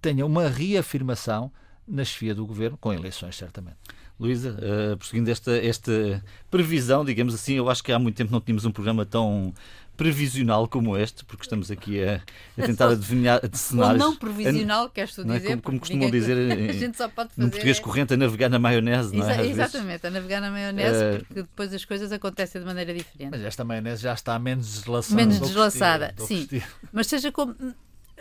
[0.00, 1.52] tenha uma reafirmação
[1.86, 3.76] na chefia do governo, com eleições, certamente.
[4.18, 8.40] Luísa, uh, prosseguindo esta, esta previsão, digamos assim, eu acho que há muito tempo não
[8.40, 9.52] tínhamos um programa tão
[10.00, 12.22] previsional como este, porque estamos aqui a,
[12.56, 14.02] a tentar adivinhar de cenários.
[14.02, 15.44] Ou não previsional, queres tu dizer?
[15.44, 15.50] É?
[15.50, 16.38] Como, como costumam dizer
[16.70, 17.80] a gente só pode fazer no português é...
[17.82, 19.46] corrente, a navegar na maionese, não é?
[19.46, 21.18] exatamente, a navegar na maionese, uh...
[21.18, 23.30] porque depois as coisas acontecem de maneira diferente.
[23.30, 25.16] Mas esta maionese já está menos deslaçada.
[25.16, 26.48] Menos deslaçada, sim.
[26.90, 27.54] Mas seja como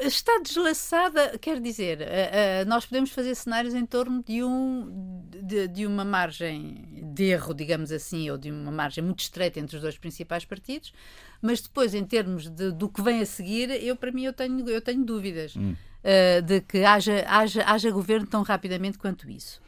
[0.01, 5.67] está deslaçada, quer dizer, uh, uh, nós podemos fazer cenários em torno de, um, de,
[5.67, 9.81] de, uma margem de erro, digamos assim, ou de uma margem muito estreita entre os
[9.81, 10.93] dois principais partidos,
[11.41, 14.67] mas depois, em termos de, do que vem a seguir, eu, para mim, eu tenho,
[14.69, 15.73] eu tenho dúvidas hum.
[15.73, 19.61] uh, de que haja, haja, haja governo tão rapidamente quanto isso.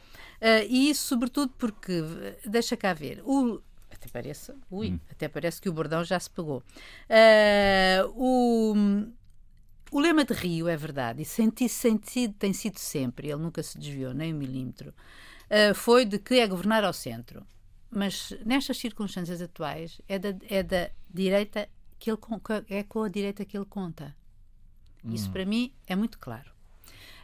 [0.68, 2.02] e isso, sobretudo, porque,
[2.44, 5.00] deixa cá ver, o, até parece, ui, hum.
[5.10, 6.62] até parece que o bordão já se pegou.
[8.14, 8.74] o
[9.92, 13.78] o lema de Rio é verdade, e senti, sentido tem sido sempre, ele nunca se
[13.78, 14.94] desviou nem um milímetro,
[15.50, 17.46] uh, foi de que é governar ao centro.
[17.90, 22.18] Mas nestas circunstâncias atuais é da, é da direita que ele
[22.70, 24.16] é com a direita que ele conta.
[25.04, 25.32] Isso hum.
[25.32, 26.50] para mim é muito claro.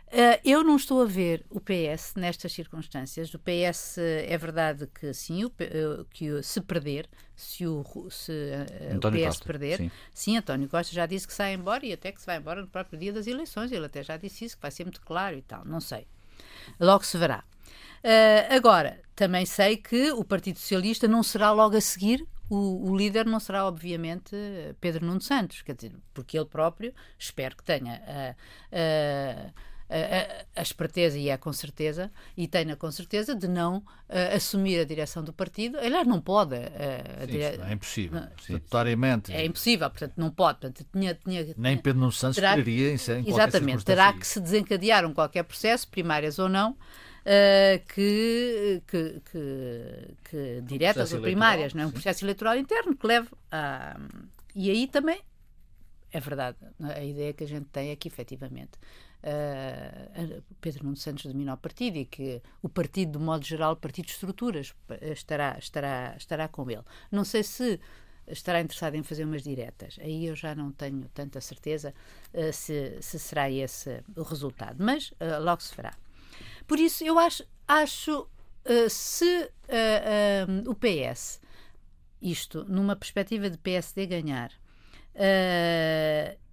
[0.09, 3.33] Uh, eu não estou a ver o PS nestas circunstâncias.
[3.35, 8.97] O PS é verdade que sim, o, uh, que se perder, se o, se, uh,
[8.97, 9.90] o PS Costa, perder, sim.
[10.14, 10.37] sim.
[10.38, 12.99] António Costa já disse que sai embora e até que se vai embora no próprio
[12.99, 13.71] dia das eleições.
[13.71, 15.64] Ele até já disse isso, que vai ser muito claro e tal.
[15.66, 16.07] Não sei.
[16.81, 17.44] Logo se verá.
[18.51, 23.27] agora, também sei que o Partido Socialista não será logo a seguir o, o, líder
[23.27, 24.35] não será, obviamente,
[24.81, 29.53] Pedro Nuno Santos, quer dizer, porque ele próprio, espero que tenha uh, uh,
[29.90, 34.81] a, a, esperteza e é com certeza, e tem-na com certeza, de não uh, assumir
[34.81, 35.79] a direção do partido.
[35.79, 36.57] Aliás, não pode.
[36.57, 37.42] Uh, Sim, dire...
[37.42, 38.22] É impossível.
[38.38, 39.33] Estatutoriamente.
[39.33, 40.61] É impossível, portanto, não pode.
[40.61, 43.85] Portanto, tinha, tinha, Nem Pedro Nuno Santos terá, quereria em Exatamente.
[43.85, 46.77] Terá que se desencadear um qualquer processo, primárias ou não,
[47.18, 51.87] Uh, que, que, que, que, diretas ou primárias, não é?
[51.87, 54.01] um processo eleitoral interno que leve a.
[54.55, 55.20] E aí também
[56.11, 58.79] é verdade, a ideia que a gente tem é que efetivamente
[59.22, 63.76] uh, Pedro Nuno Santos domina o partido e que o partido, de modo geral, o
[63.76, 64.74] partido de estruturas,
[65.12, 66.85] estará, estará, estará com ele.
[67.11, 67.81] Não sei se
[68.33, 69.98] estará interessado em fazer umas diretas.
[70.00, 71.94] Aí eu já não tenho tanta certeza
[72.33, 75.94] uh, se, se, será esse o resultado, mas uh, logo se fará.
[76.66, 79.50] Por isso, eu acho, acho uh, se
[80.66, 81.40] o PS,
[82.22, 84.50] isto numa perspectiva de PSD ganhar,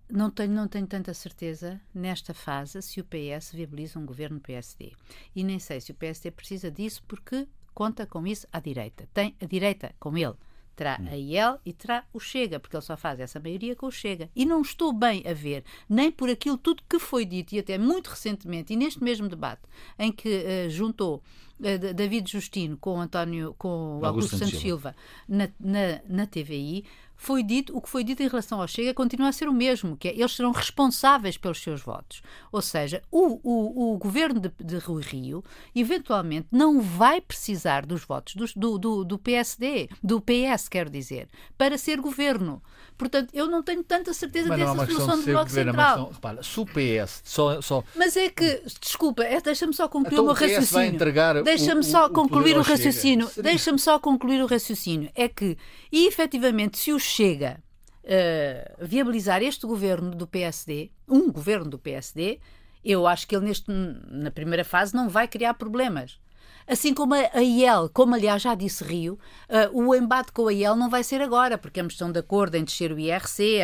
[0.10, 4.94] não tenho, não tenho tanta certeza nesta fase se o PS viabiliza um governo PSD.
[5.36, 9.08] E nem sei se o PSD precisa disso porque conta com isso à direita.
[9.13, 10.36] Tem a direita com ele.
[10.76, 11.08] Terá hum.
[11.10, 14.30] a IEL e terá o Chega, porque ele só faz essa maioria com o Chega.
[14.36, 17.78] E não estou bem a ver, nem por aquilo tudo que foi dito, e até
[17.78, 19.62] muito recentemente, e neste mesmo debate,
[19.98, 21.24] em que uh, juntou
[21.60, 24.96] uh, David Justino com António, com Augusto, Augusto Santos Silva, Silva
[25.30, 26.84] na, na, na TVI,
[27.26, 29.98] foi dito, o que foi dito em relação ao Chega continua a ser o mesmo,
[29.98, 32.22] que é eles serão responsáveis pelos seus votos.
[32.52, 35.44] Ou seja, o, o, o governo de, de Rui Rio
[35.76, 41.78] eventualmente não vai precisar dos votos do, do, do PSD, do PS, quero dizer, para
[41.78, 42.62] ser governo.
[42.98, 45.96] Portanto, eu não tenho tanta certeza Mas dessa solução do Bloco Central.
[45.96, 47.84] Questão, repara, se o PS só, só...
[47.96, 51.44] Mas é que, desculpa, é, deixa-me só concluir então, o meu raciocínio.
[51.44, 53.30] Deixa-me só concluir o, o raciocínio.
[53.36, 55.10] Deixa-me só concluir o raciocínio.
[55.14, 55.58] É que,
[55.92, 57.63] e, efetivamente, se o Chega
[58.04, 62.41] uh, viabilizar este governo do PSD, um governo do PSD,
[62.84, 66.19] eu acho que ele neste, na primeira fase não vai criar problemas.
[66.67, 70.75] Assim como a IEL, como aliás já disse Rio, uh, o embate com a IEL
[70.75, 73.60] não vai ser agora, porque ambos estão de acordo em descer o IRC,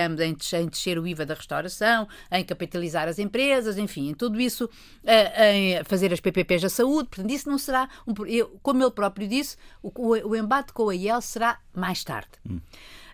[0.55, 5.41] em descer o IVA da restauração, em capitalizar as empresas, enfim, em tudo isso, uh,
[5.43, 7.09] em fazer as PPPs da saúde.
[7.09, 10.87] Portanto, isso não será, um, eu, como ele próprio disse, o, o, o, embate com
[10.87, 12.29] a IEL será mais tarde.
[12.49, 12.61] Hum.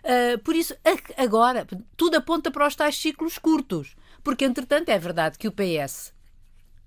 [0.04, 0.74] Uh, por isso,
[1.16, 3.96] agora, tudo aponta para os tais ciclos curtos.
[4.22, 6.12] Porque, entretanto, é verdade que o PS.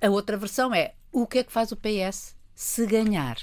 [0.01, 3.37] A outra versão é o que é que faz o PS se ganhar.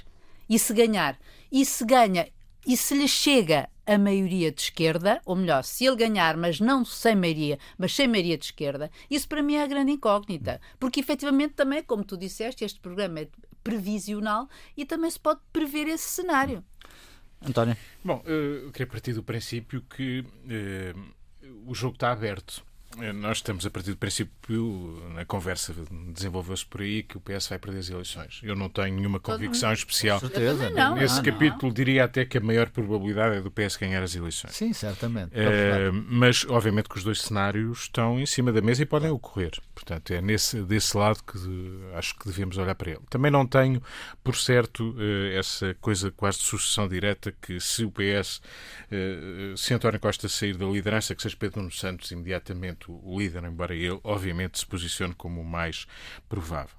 [0.49, 1.19] E se ganhar.
[1.51, 2.29] E se ganha.
[2.67, 6.85] E se lhe chega a maioria de esquerda, ou melhor, se ele ganhar, mas não
[6.85, 10.61] sem maioria, mas sem maioria de esquerda, isso para mim é a grande incógnita.
[10.79, 13.29] Porque efetivamente também, como tu disseste, este programa é
[13.65, 16.63] previsional e também se pode prever esse cenário.
[17.41, 17.77] António?
[18.05, 21.15] Bom, eu queria partir do princípio que uh,
[21.67, 22.65] o jogo está aberto.
[23.01, 25.75] Eh, nós estamos a partir do princípio, na conversa
[26.13, 28.41] desenvolveu-se por aí, que o PS vai perder as eleições.
[28.43, 30.21] Eu não tenho nenhuma convicção especial.
[30.21, 30.71] Com certeza.
[30.71, 31.73] Não, Nesse não, capítulo, não.
[31.73, 34.55] diria até que a maior probabilidade é do PS ganhar as eleições.
[34.55, 35.31] Sim, certamente.
[35.35, 39.53] É, mas, obviamente, que os dois cenários estão em cima da mesa e podem ocorrer.
[39.75, 41.39] Portanto, é nesse, desse lado que
[41.95, 43.01] acho que devemos olhar para ele.
[43.09, 43.83] Também não tenho,
[44.25, 48.41] por certo, eh, essa coisa quase de sucessão direta que se o PS,
[49.57, 53.75] se António Costa sair da liderança, que seja Pedro Nuno Santos imediatamente o líder, embora
[53.75, 55.87] ele, obviamente, se posicione como o mais
[56.29, 56.77] provável.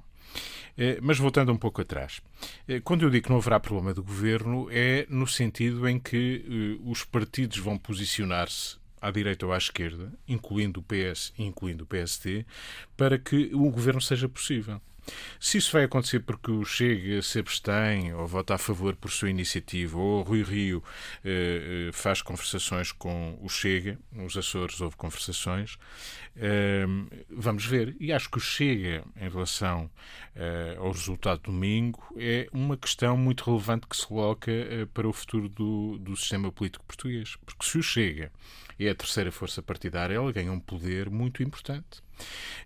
[0.78, 2.22] Eh, mas voltando um pouco atrás,
[2.68, 6.78] eh, quando eu digo que não haverá problema do governo, é no sentido em que
[6.80, 11.84] eh, os partidos vão posicionar-se à direita ou à esquerda, incluindo o PS e incluindo
[11.84, 12.46] o PSD,
[12.96, 14.82] para que o governo seja possível.
[15.40, 19.30] Se isso vai acontecer porque o Chega se abstém ou vota a favor por sua
[19.30, 20.84] iniciativa, ou o Rui Rio
[21.24, 25.78] eh, eh, faz conversações com o Chega, nos Açores houve conversações,
[27.30, 27.96] vamos ver.
[28.00, 29.90] E acho que o Chega, em relação
[30.36, 35.12] eh, ao resultado domingo, é uma questão muito relevante que se coloca eh, para o
[35.12, 37.36] futuro do, do sistema político português.
[37.46, 38.32] Porque se o Chega
[38.80, 42.02] é a terceira força partidária, ela ganha um poder muito importante.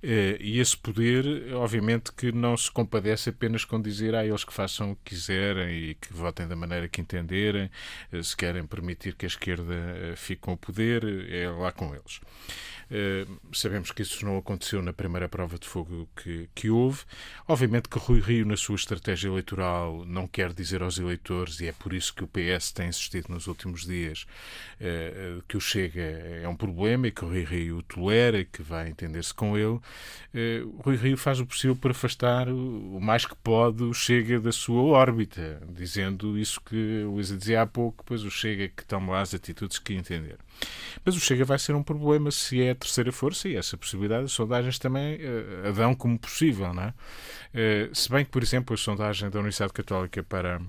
[0.04, 4.44] Eh, e esse poder, obviamente, que não se compadece apenas com dizer a ah, eles
[4.44, 7.72] que façam o que quiserem e que votem da maneira que entenderem,
[8.22, 9.74] se querem permitir que a esquerda
[10.16, 12.20] fique com o poder, é lá com eles.
[13.54, 17.02] Sabemos que isso não aconteceu na primeira prova de fogo que, que houve.
[17.48, 21.72] Obviamente que Rui Rio, na sua estratégia eleitoral, não quer dizer aos eleitores, e é
[21.72, 24.26] por isso que o PS tem insistido nos últimos dias,
[24.80, 28.62] uh, que o Chega é um problema e que o Rui Rio tolera e que
[28.62, 29.80] vai entender-se com ele.
[30.34, 34.40] Uh, Rui Rio faz o possível por afastar o, o mais que pode o Chega
[34.40, 38.86] da sua órbita, dizendo isso que o Luísa dizia há pouco, pois o Chega que
[38.86, 40.38] toma as atitudes que entender.
[41.06, 44.26] Mas o Chega vai ser um problema se é a terceira força e essa possibilidade
[44.26, 46.74] as sondagens também uh, a dão como possível.
[46.74, 46.94] Não é?
[47.90, 50.62] Uh, se bem que, por exemplo, a sondagem da Universidade Católica para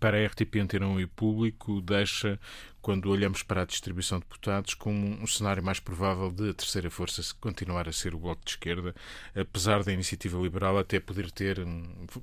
[0.00, 2.40] para a RTP Antena 1 e Público deixa,
[2.84, 6.90] quando olhamos para a distribuição de deputados, como um cenário mais provável de a terceira
[6.90, 8.94] força continuar a ser o Bloco de Esquerda,
[9.34, 11.66] apesar da iniciativa liberal até poder ter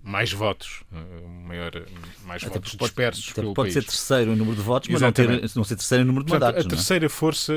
[0.04, 1.71] mais votos, eh, maior,
[2.24, 3.74] mais até votos pode, dispersos pelo pode país.
[3.74, 6.30] ser terceiro em número de votos, mas não, ter, não ser terceiro em número de
[6.30, 6.65] Portanto, mandatos.
[6.65, 6.78] A é?
[6.78, 7.54] terceira força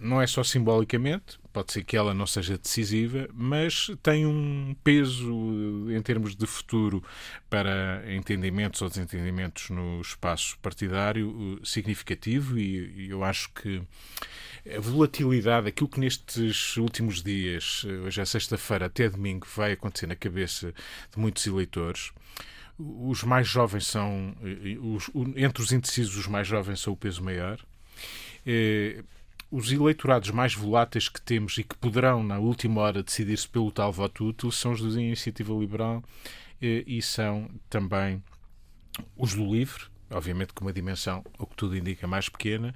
[0.00, 5.90] não é só simbolicamente, pode ser que ela não seja decisiva, mas tem um peso
[5.90, 7.02] em termos de futuro
[7.50, 13.82] para entendimentos ou desentendimentos no espaço partidário eh, significativo e eu acho que
[14.74, 20.06] a volatilidade, aquilo que nestes últimos dias, eh, hoje é sexta-feira até domingo, vai acontecer
[20.06, 20.72] na cabeça
[21.12, 22.12] de muitos eleitores.
[22.78, 27.22] Os mais jovens são, eh, os, entre os indecisos, os mais jovens são o peso
[27.22, 27.58] maior
[29.52, 33.92] os eleitorados mais voláteis que temos e que poderão, na última hora, decidir-se pelo tal
[33.92, 36.02] voto útil são os da Iniciativa Liberal
[36.60, 38.22] eh, e são também
[39.14, 42.74] os do Livre, obviamente com uma dimensão, o que tudo indica, mais pequena,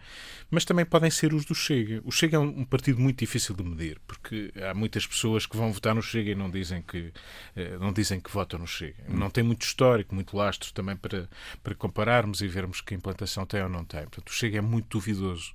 [0.51, 2.03] mas também podem ser os do Chega.
[2.05, 5.73] O Chega é um, partido muito difícil de medir, porque há muitas pessoas que vão
[5.73, 7.11] votar no Chega e não dizem que,
[7.57, 9.03] eh, não dizem que votam no Chega.
[9.09, 11.27] Não tem muito histórico, muito lastro também para,
[11.63, 14.03] para compararmos e vermos que implantação tem ou não tem.
[14.03, 15.55] Portanto, o Chega é muito duvidoso.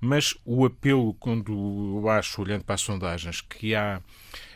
[0.00, 4.00] Mas o apelo, quando eu acho, olhando para as sondagens, que há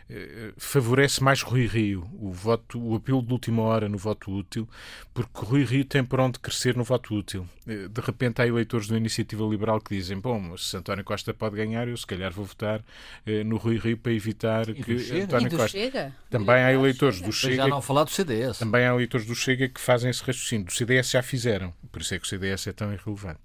[0.08, 4.68] eh, favorece mais Rui Rio, o, voto, o apelo de última hora no voto útil,
[5.12, 7.46] porque Rui Rio tem para onde crescer no voto útil.
[7.66, 11.56] Eh, de repente há eleitores da Iniciativa Liberal que dizem: Bom, se António Costa pode
[11.56, 12.84] ganhar, eu se calhar vou votar
[13.26, 15.24] eh, no Rui Rio para evitar e que Chega?
[15.24, 15.68] António Costa.
[15.68, 16.14] Chega?
[16.30, 17.56] Também há eleitores do Chega.
[17.56, 18.58] Já não falar do CDS.
[18.58, 20.66] Também há eleitores do Chega que fazem esse raciocínio.
[20.66, 23.40] Do CDS já fizeram, por isso é que o CDS é tão irrelevante.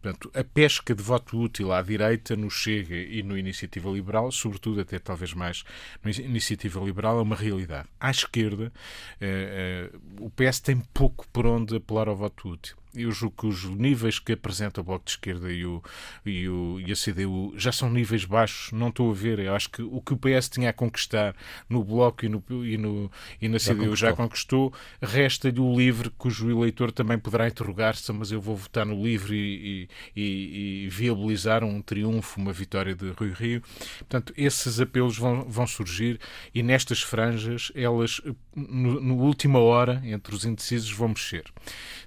[0.00, 4.80] Portanto, a pesca de voto útil à direita no Chega e no Iniciativa Liberal, sobretudo
[4.80, 5.64] até talvez mais
[6.02, 7.88] no Iniciativa Liberal, é uma realidade.
[7.98, 8.72] À esquerda,
[9.20, 13.46] eh, eh, o PS tem pouco por onde apelar ao voto útil eu julgo que
[13.46, 15.82] os níveis que apresenta o Bloco de Esquerda e, o,
[16.24, 19.38] e, o, e a CDU já são níveis baixos, não estou a ver.
[19.38, 21.34] Eu acho que o que o PS tinha a conquistar
[21.68, 23.96] no Bloco e, no, e, no, e na já CDU conquistou.
[23.96, 29.02] já conquistou, resta-lhe o LIVRE, cujo eleitor também poderá interrogar-se, mas eu vou votar no
[29.02, 33.62] LIVRE e, e, e, viabilizar um triunfo, uma vitória de Rui Rio.
[33.98, 36.20] Portanto, esses apelos vão, vão surgir
[36.54, 38.20] e nestas franjas, elas,
[38.54, 41.44] no, no última hora, entre os indecisos, vão mexer.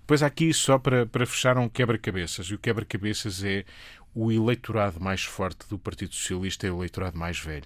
[0.07, 2.45] Depois há aqui, só para, para fechar, um quebra-cabeças.
[2.45, 3.65] E o quebra-cabeças é
[4.15, 7.65] o eleitorado mais forte do Partido Socialista é o eleitorado mais velho.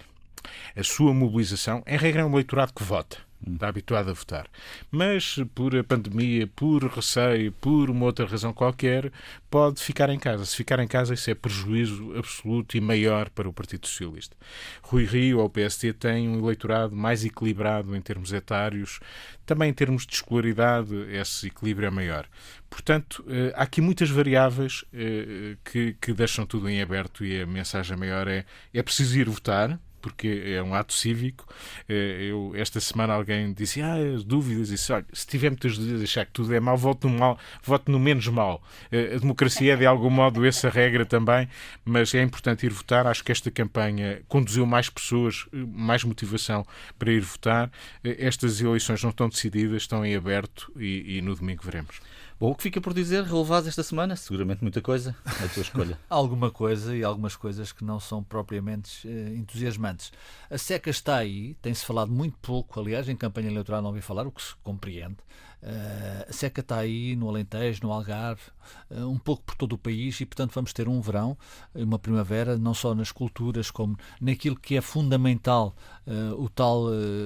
[0.76, 4.48] A sua mobilização, em regra, é um eleitorado que vota está habituado a votar.
[4.90, 9.12] Mas por a pandemia, por receio, por uma outra razão qualquer,
[9.50, 10.46] pode ficar em casa.
[10.46, 14.36] Se ficar em casa, isso é prejuízo absoluto e maior para o Partido Socialista.
[14.82, 19.00] Rui Rio, ao PST, tem um eleitorado mais equilibrado em termos etários,
[19.46, 22.28] também em termos de escolaridade, esse equilíbrio é maior.
[22.70, 27.46] Portanto, eh, há aqui muitas variáveis eh, que, que deixam tudo em aberto e a
[27.46, 31.48] mensagem maior é é preciso ir votar, porque é um ato cívico.
[31.88, 33.96] Eh, eu, esta semana alguém disse, ah,
[34.26, 37.18] dúvidas, e disse, olha, se tiver muitas dúvidas, achar que tudo é mau, vote no,
[37.18, 38.62] mal, vote no menos mal.
[38.92, 41.48] Eh, a democracia é, de algum modo, essa regra também,
[41.86, 43.08] mas é importante ir votar.
[43.08, 46.66] Acho que esta campanha conduziu mais pessoas, mais motivação
[46.98, 47.72] para ir votar.
[48.04, 52.02] Eh, estas eleições não estão decididas, estão em aberto e, e no domingo veremos.
[52.42, 54.16] Bom, o que fica por dizer, relevados esta semana?
[54.16, 56.00] Seguramente muita coisa, a tua escolha.
[56.10, 60.12] Alguma coisa e algumas coisas que não são propriamente eh, entusiasmantes.
[60.50, 64.26] A seca está aí, tem-se falado muito pouco, aliás, em campanha eleitoral não ouvi falar,
[64.26, 65.18] o que se compreende.
[65.62, 68.42] Uh, a seca está aí no Alentejo, no Algarve,
[68.90, 71.38] uh, um pouco por todo o país e, portanto, vamos ter um verão,
[71.76, 75.76] uma primavera, não só nas culturas, como naquilo que é fundamental,
[76.08, 76.86] uh, o tal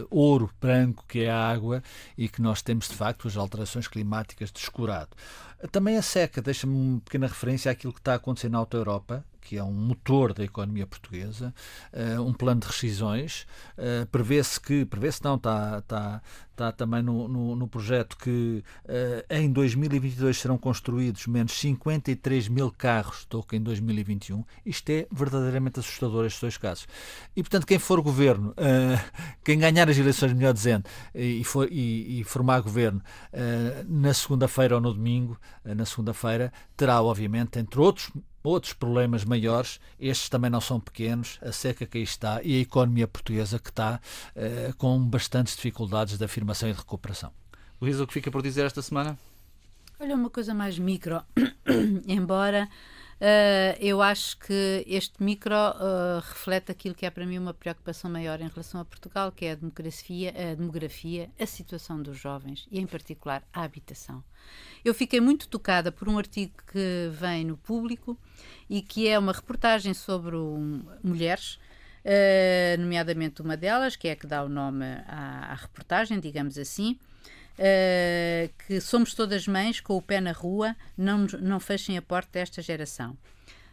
[0.09, 1.81] ouro branco que é a água
[2.17, 5.11] e que nós temos, de facto, as alterações climáticas descurado.
[5.71, 9.23] Também a seca, deixa-me uma pequena referência àquilo que está a acontecer na Alta Europa,
[9.45, 11.53] que é um motor da economia portuguesa,
[11.93, 13.45] uh, um plano de rescisões.
[13.77, 16.21] Uh, prevê-se que, prevê-se não, está, está,
[16.51, 22.71] está também no, no, no projeto que uh, em 2022 serão construídos menos 53 mil
[22.71, 24.43] carros do que em 2021.
[24.65, 26.87] Isto é verdadeiramente assustador, estes dois casos.
[27.35, 28.55] E, portanto, quem for governo,
[29.43, 33.01] quem ganhar as eleições, melhor dizendo, e, for, e, e formar governo
[33.87, 38.11] na segunda-feira ou no domingo, na segunda-feira, terá, obviamente, entre outros
[38.49, 42.59] outros problemas maiores, estes também não são pequenos, a seca que aí está e a
[42.59, 43.99] economia portuguesa que está
[44.35, 47.31] eh, com bastantes dificuldades de afirmação e de recuperação.
[47.81, 49.17] Luísa, o que fica por dizer esta semana?
[49.99, 51.21] Olha, uma coisa mais micro,
[52.07, 52.69] embora
[53.21, 58.09] uh, eu acho que este micro uh, reflete aquilo que é para mim uma preocupação
[58.09, 62.67] maior em relação a Portugal, que é a demografia, a demografia, a situação dos jovens
[62.71, 64.23] e, em particular, a habitação.
[64.83, 68.17] Eu fiquei muito tocada por um artigo que vem no público
[68.69, 71.59] e que é uma reportagem sobre um, mulheres,
[72.05, 76.57] uh, nomeadamente uma delas, que é a que dá o nome à, à reportagem, digamos
[76.57, 76.99] assim.
[77.57, 82.31] Uh, que somos todas mães com o pé na rua, não, não fechem a porta
[82.33, 83.17] desta geração.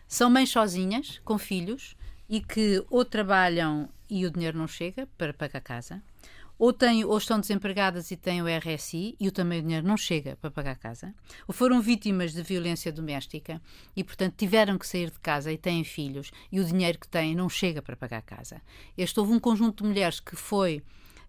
[0.06, 1.96] São mães sozinhas, com filhos,
[2.28, 6.02] e que ou trabalham e o dinheiro não chega para pagar a casa,
[6.58, 9.96] ou, têm, ou estão desempregadas e têm o RSI e o também o dinheiro não
[9.96, 11.14] chega para pagar a casa,
[11.48, 13.60] ou foram vítimas de violência doméstica
[13.96, 17.34] e, portanto, tiveram que sair de casa e têm filhos e o dinheiro que têm
[17.34, 18.62] não chega para pagar a casa.
[18.96, 20.82] Este houve um conjunto de mulheres que foi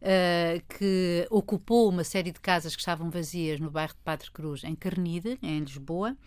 [0.04, 4.62] Uh, que ocupou uma série de casas que estavam vazias no bairro de Padre Cruz,
[4.66, 6.18] em Carnide, em Lisboa,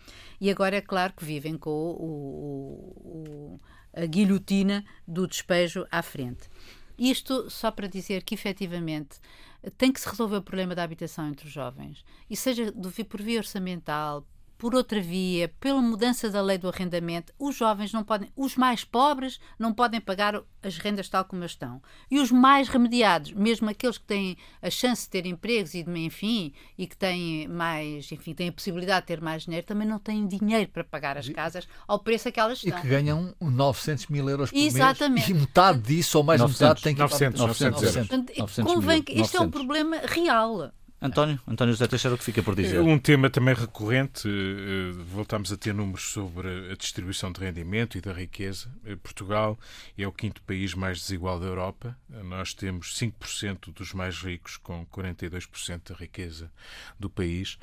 [0.41, 3.61] e agora é claro que vivem com o, o,
[3.93, 6.49] a guilhotina do despejo à frente.
[6.97, 9.19] Isto só para dizer que, efetivamente,
[9.77, 12.03] tem que se resolver o problema da habitação entre os jovens.
[12.27, 12.73] E seja
[13.07, 14.25] por via orçamental,
[14.57, 18.83] por outra via, pela mudança da lei do arrendamento, os jovens não podem, os mais
[18.83, 21.81] pobres não podem pagar as rendas tal como estão.
[22.09, 26.53] E os mais remediados, mesmo aqueles que têm a chance de ter empregos e enfim,
[26.77, 30.27] e que têm mais, enfim, têm a possibilidade de ter mais dinheiro, também não têm
[30.27, 32.77] dinheiro para pagar as casas ao preço que elas estão.
[32.77, 35.27] E que ganham 900 mil euros por Exatamente.
[35.27, 35.29] mês.
[35.29, 39.03] E metade disso, ou mais 900, metade, tem que 900, 900, 900, 900, 900 convém
[39.03, 40.71] que este é um problema real.
[40.99, 42.79] António, António José Teixeira, o que fica por dizer?
[42.79, 48.01] Um tema também recorrente, eh, voltamos a ter números sobre a distribuição de rendimento e
[48.01, 48.67] da riqueza.
[48.83, 49.59] Eh, Portugal
[49.95, 51.95] é o quinto país mais desigual da Europa.
[52.23, 56.51] Nós temos 5% dos mais ricos com 42% da riqueza
[56.99, 57.59] do país.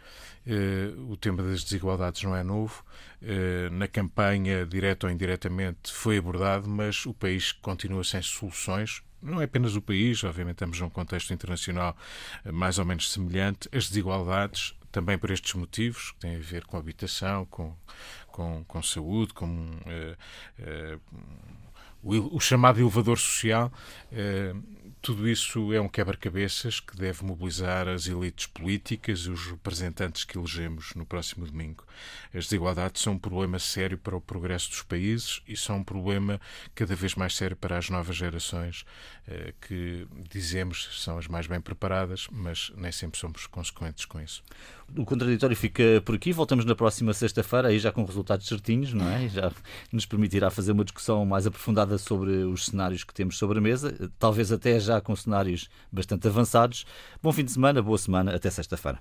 [0.47, 2.85] Eh, o tema das desigualdades não é novo.
[3.73, 9.45] Na campanha, direta ou indiretamente, foi abordado, mas o país continua sem soluções não é
[9.45, 11.97] apenas o país, obviamente estamos num contexto internacional
[12.45, 16.65] eh, mais ou menos semelhante, as desigualdades, também por estes motivos, que têm a ver
[16.67, 17.75] com habitação, com,
[18.29, 21.01] com, com saúde, com uh, uh,
[22.01, 23.73] o, o, chamado elevador social,
[24.13, 30.25] uh, tudo isso é um quebra-cabeças que deve mobilizar as elites políticas e os representantes
[30.25, 31.85] que elegemos no próximo domingo.
[32.33, 36.41] As desigualdades são um problema sério para o progresso dos países e são um problema
[36.75, 38.87] cada vez mais sério para as novas gerações,
[39.29, 44.43] eh, que dizemos são as mais bem preparadas, mas nem sempre somos consequentes com isso.
[44.97, 46.33] O contraditório fica por aqui.
[46.33, 49.29] Voltamos na próxima sexta-feira, aí já com resultados certinhos, não é?
[49.29, 49.51] Já
[49.93, 54.11] nos permitirá fazer uma discussão mais aprofundada sobre os cenários que temos sobre a mesa,
[54.19, 56.85] talvez até já com cenários bastante avançados.
[57.23, 59.01] Bom fim de semana, boa semana, até sexta-feira.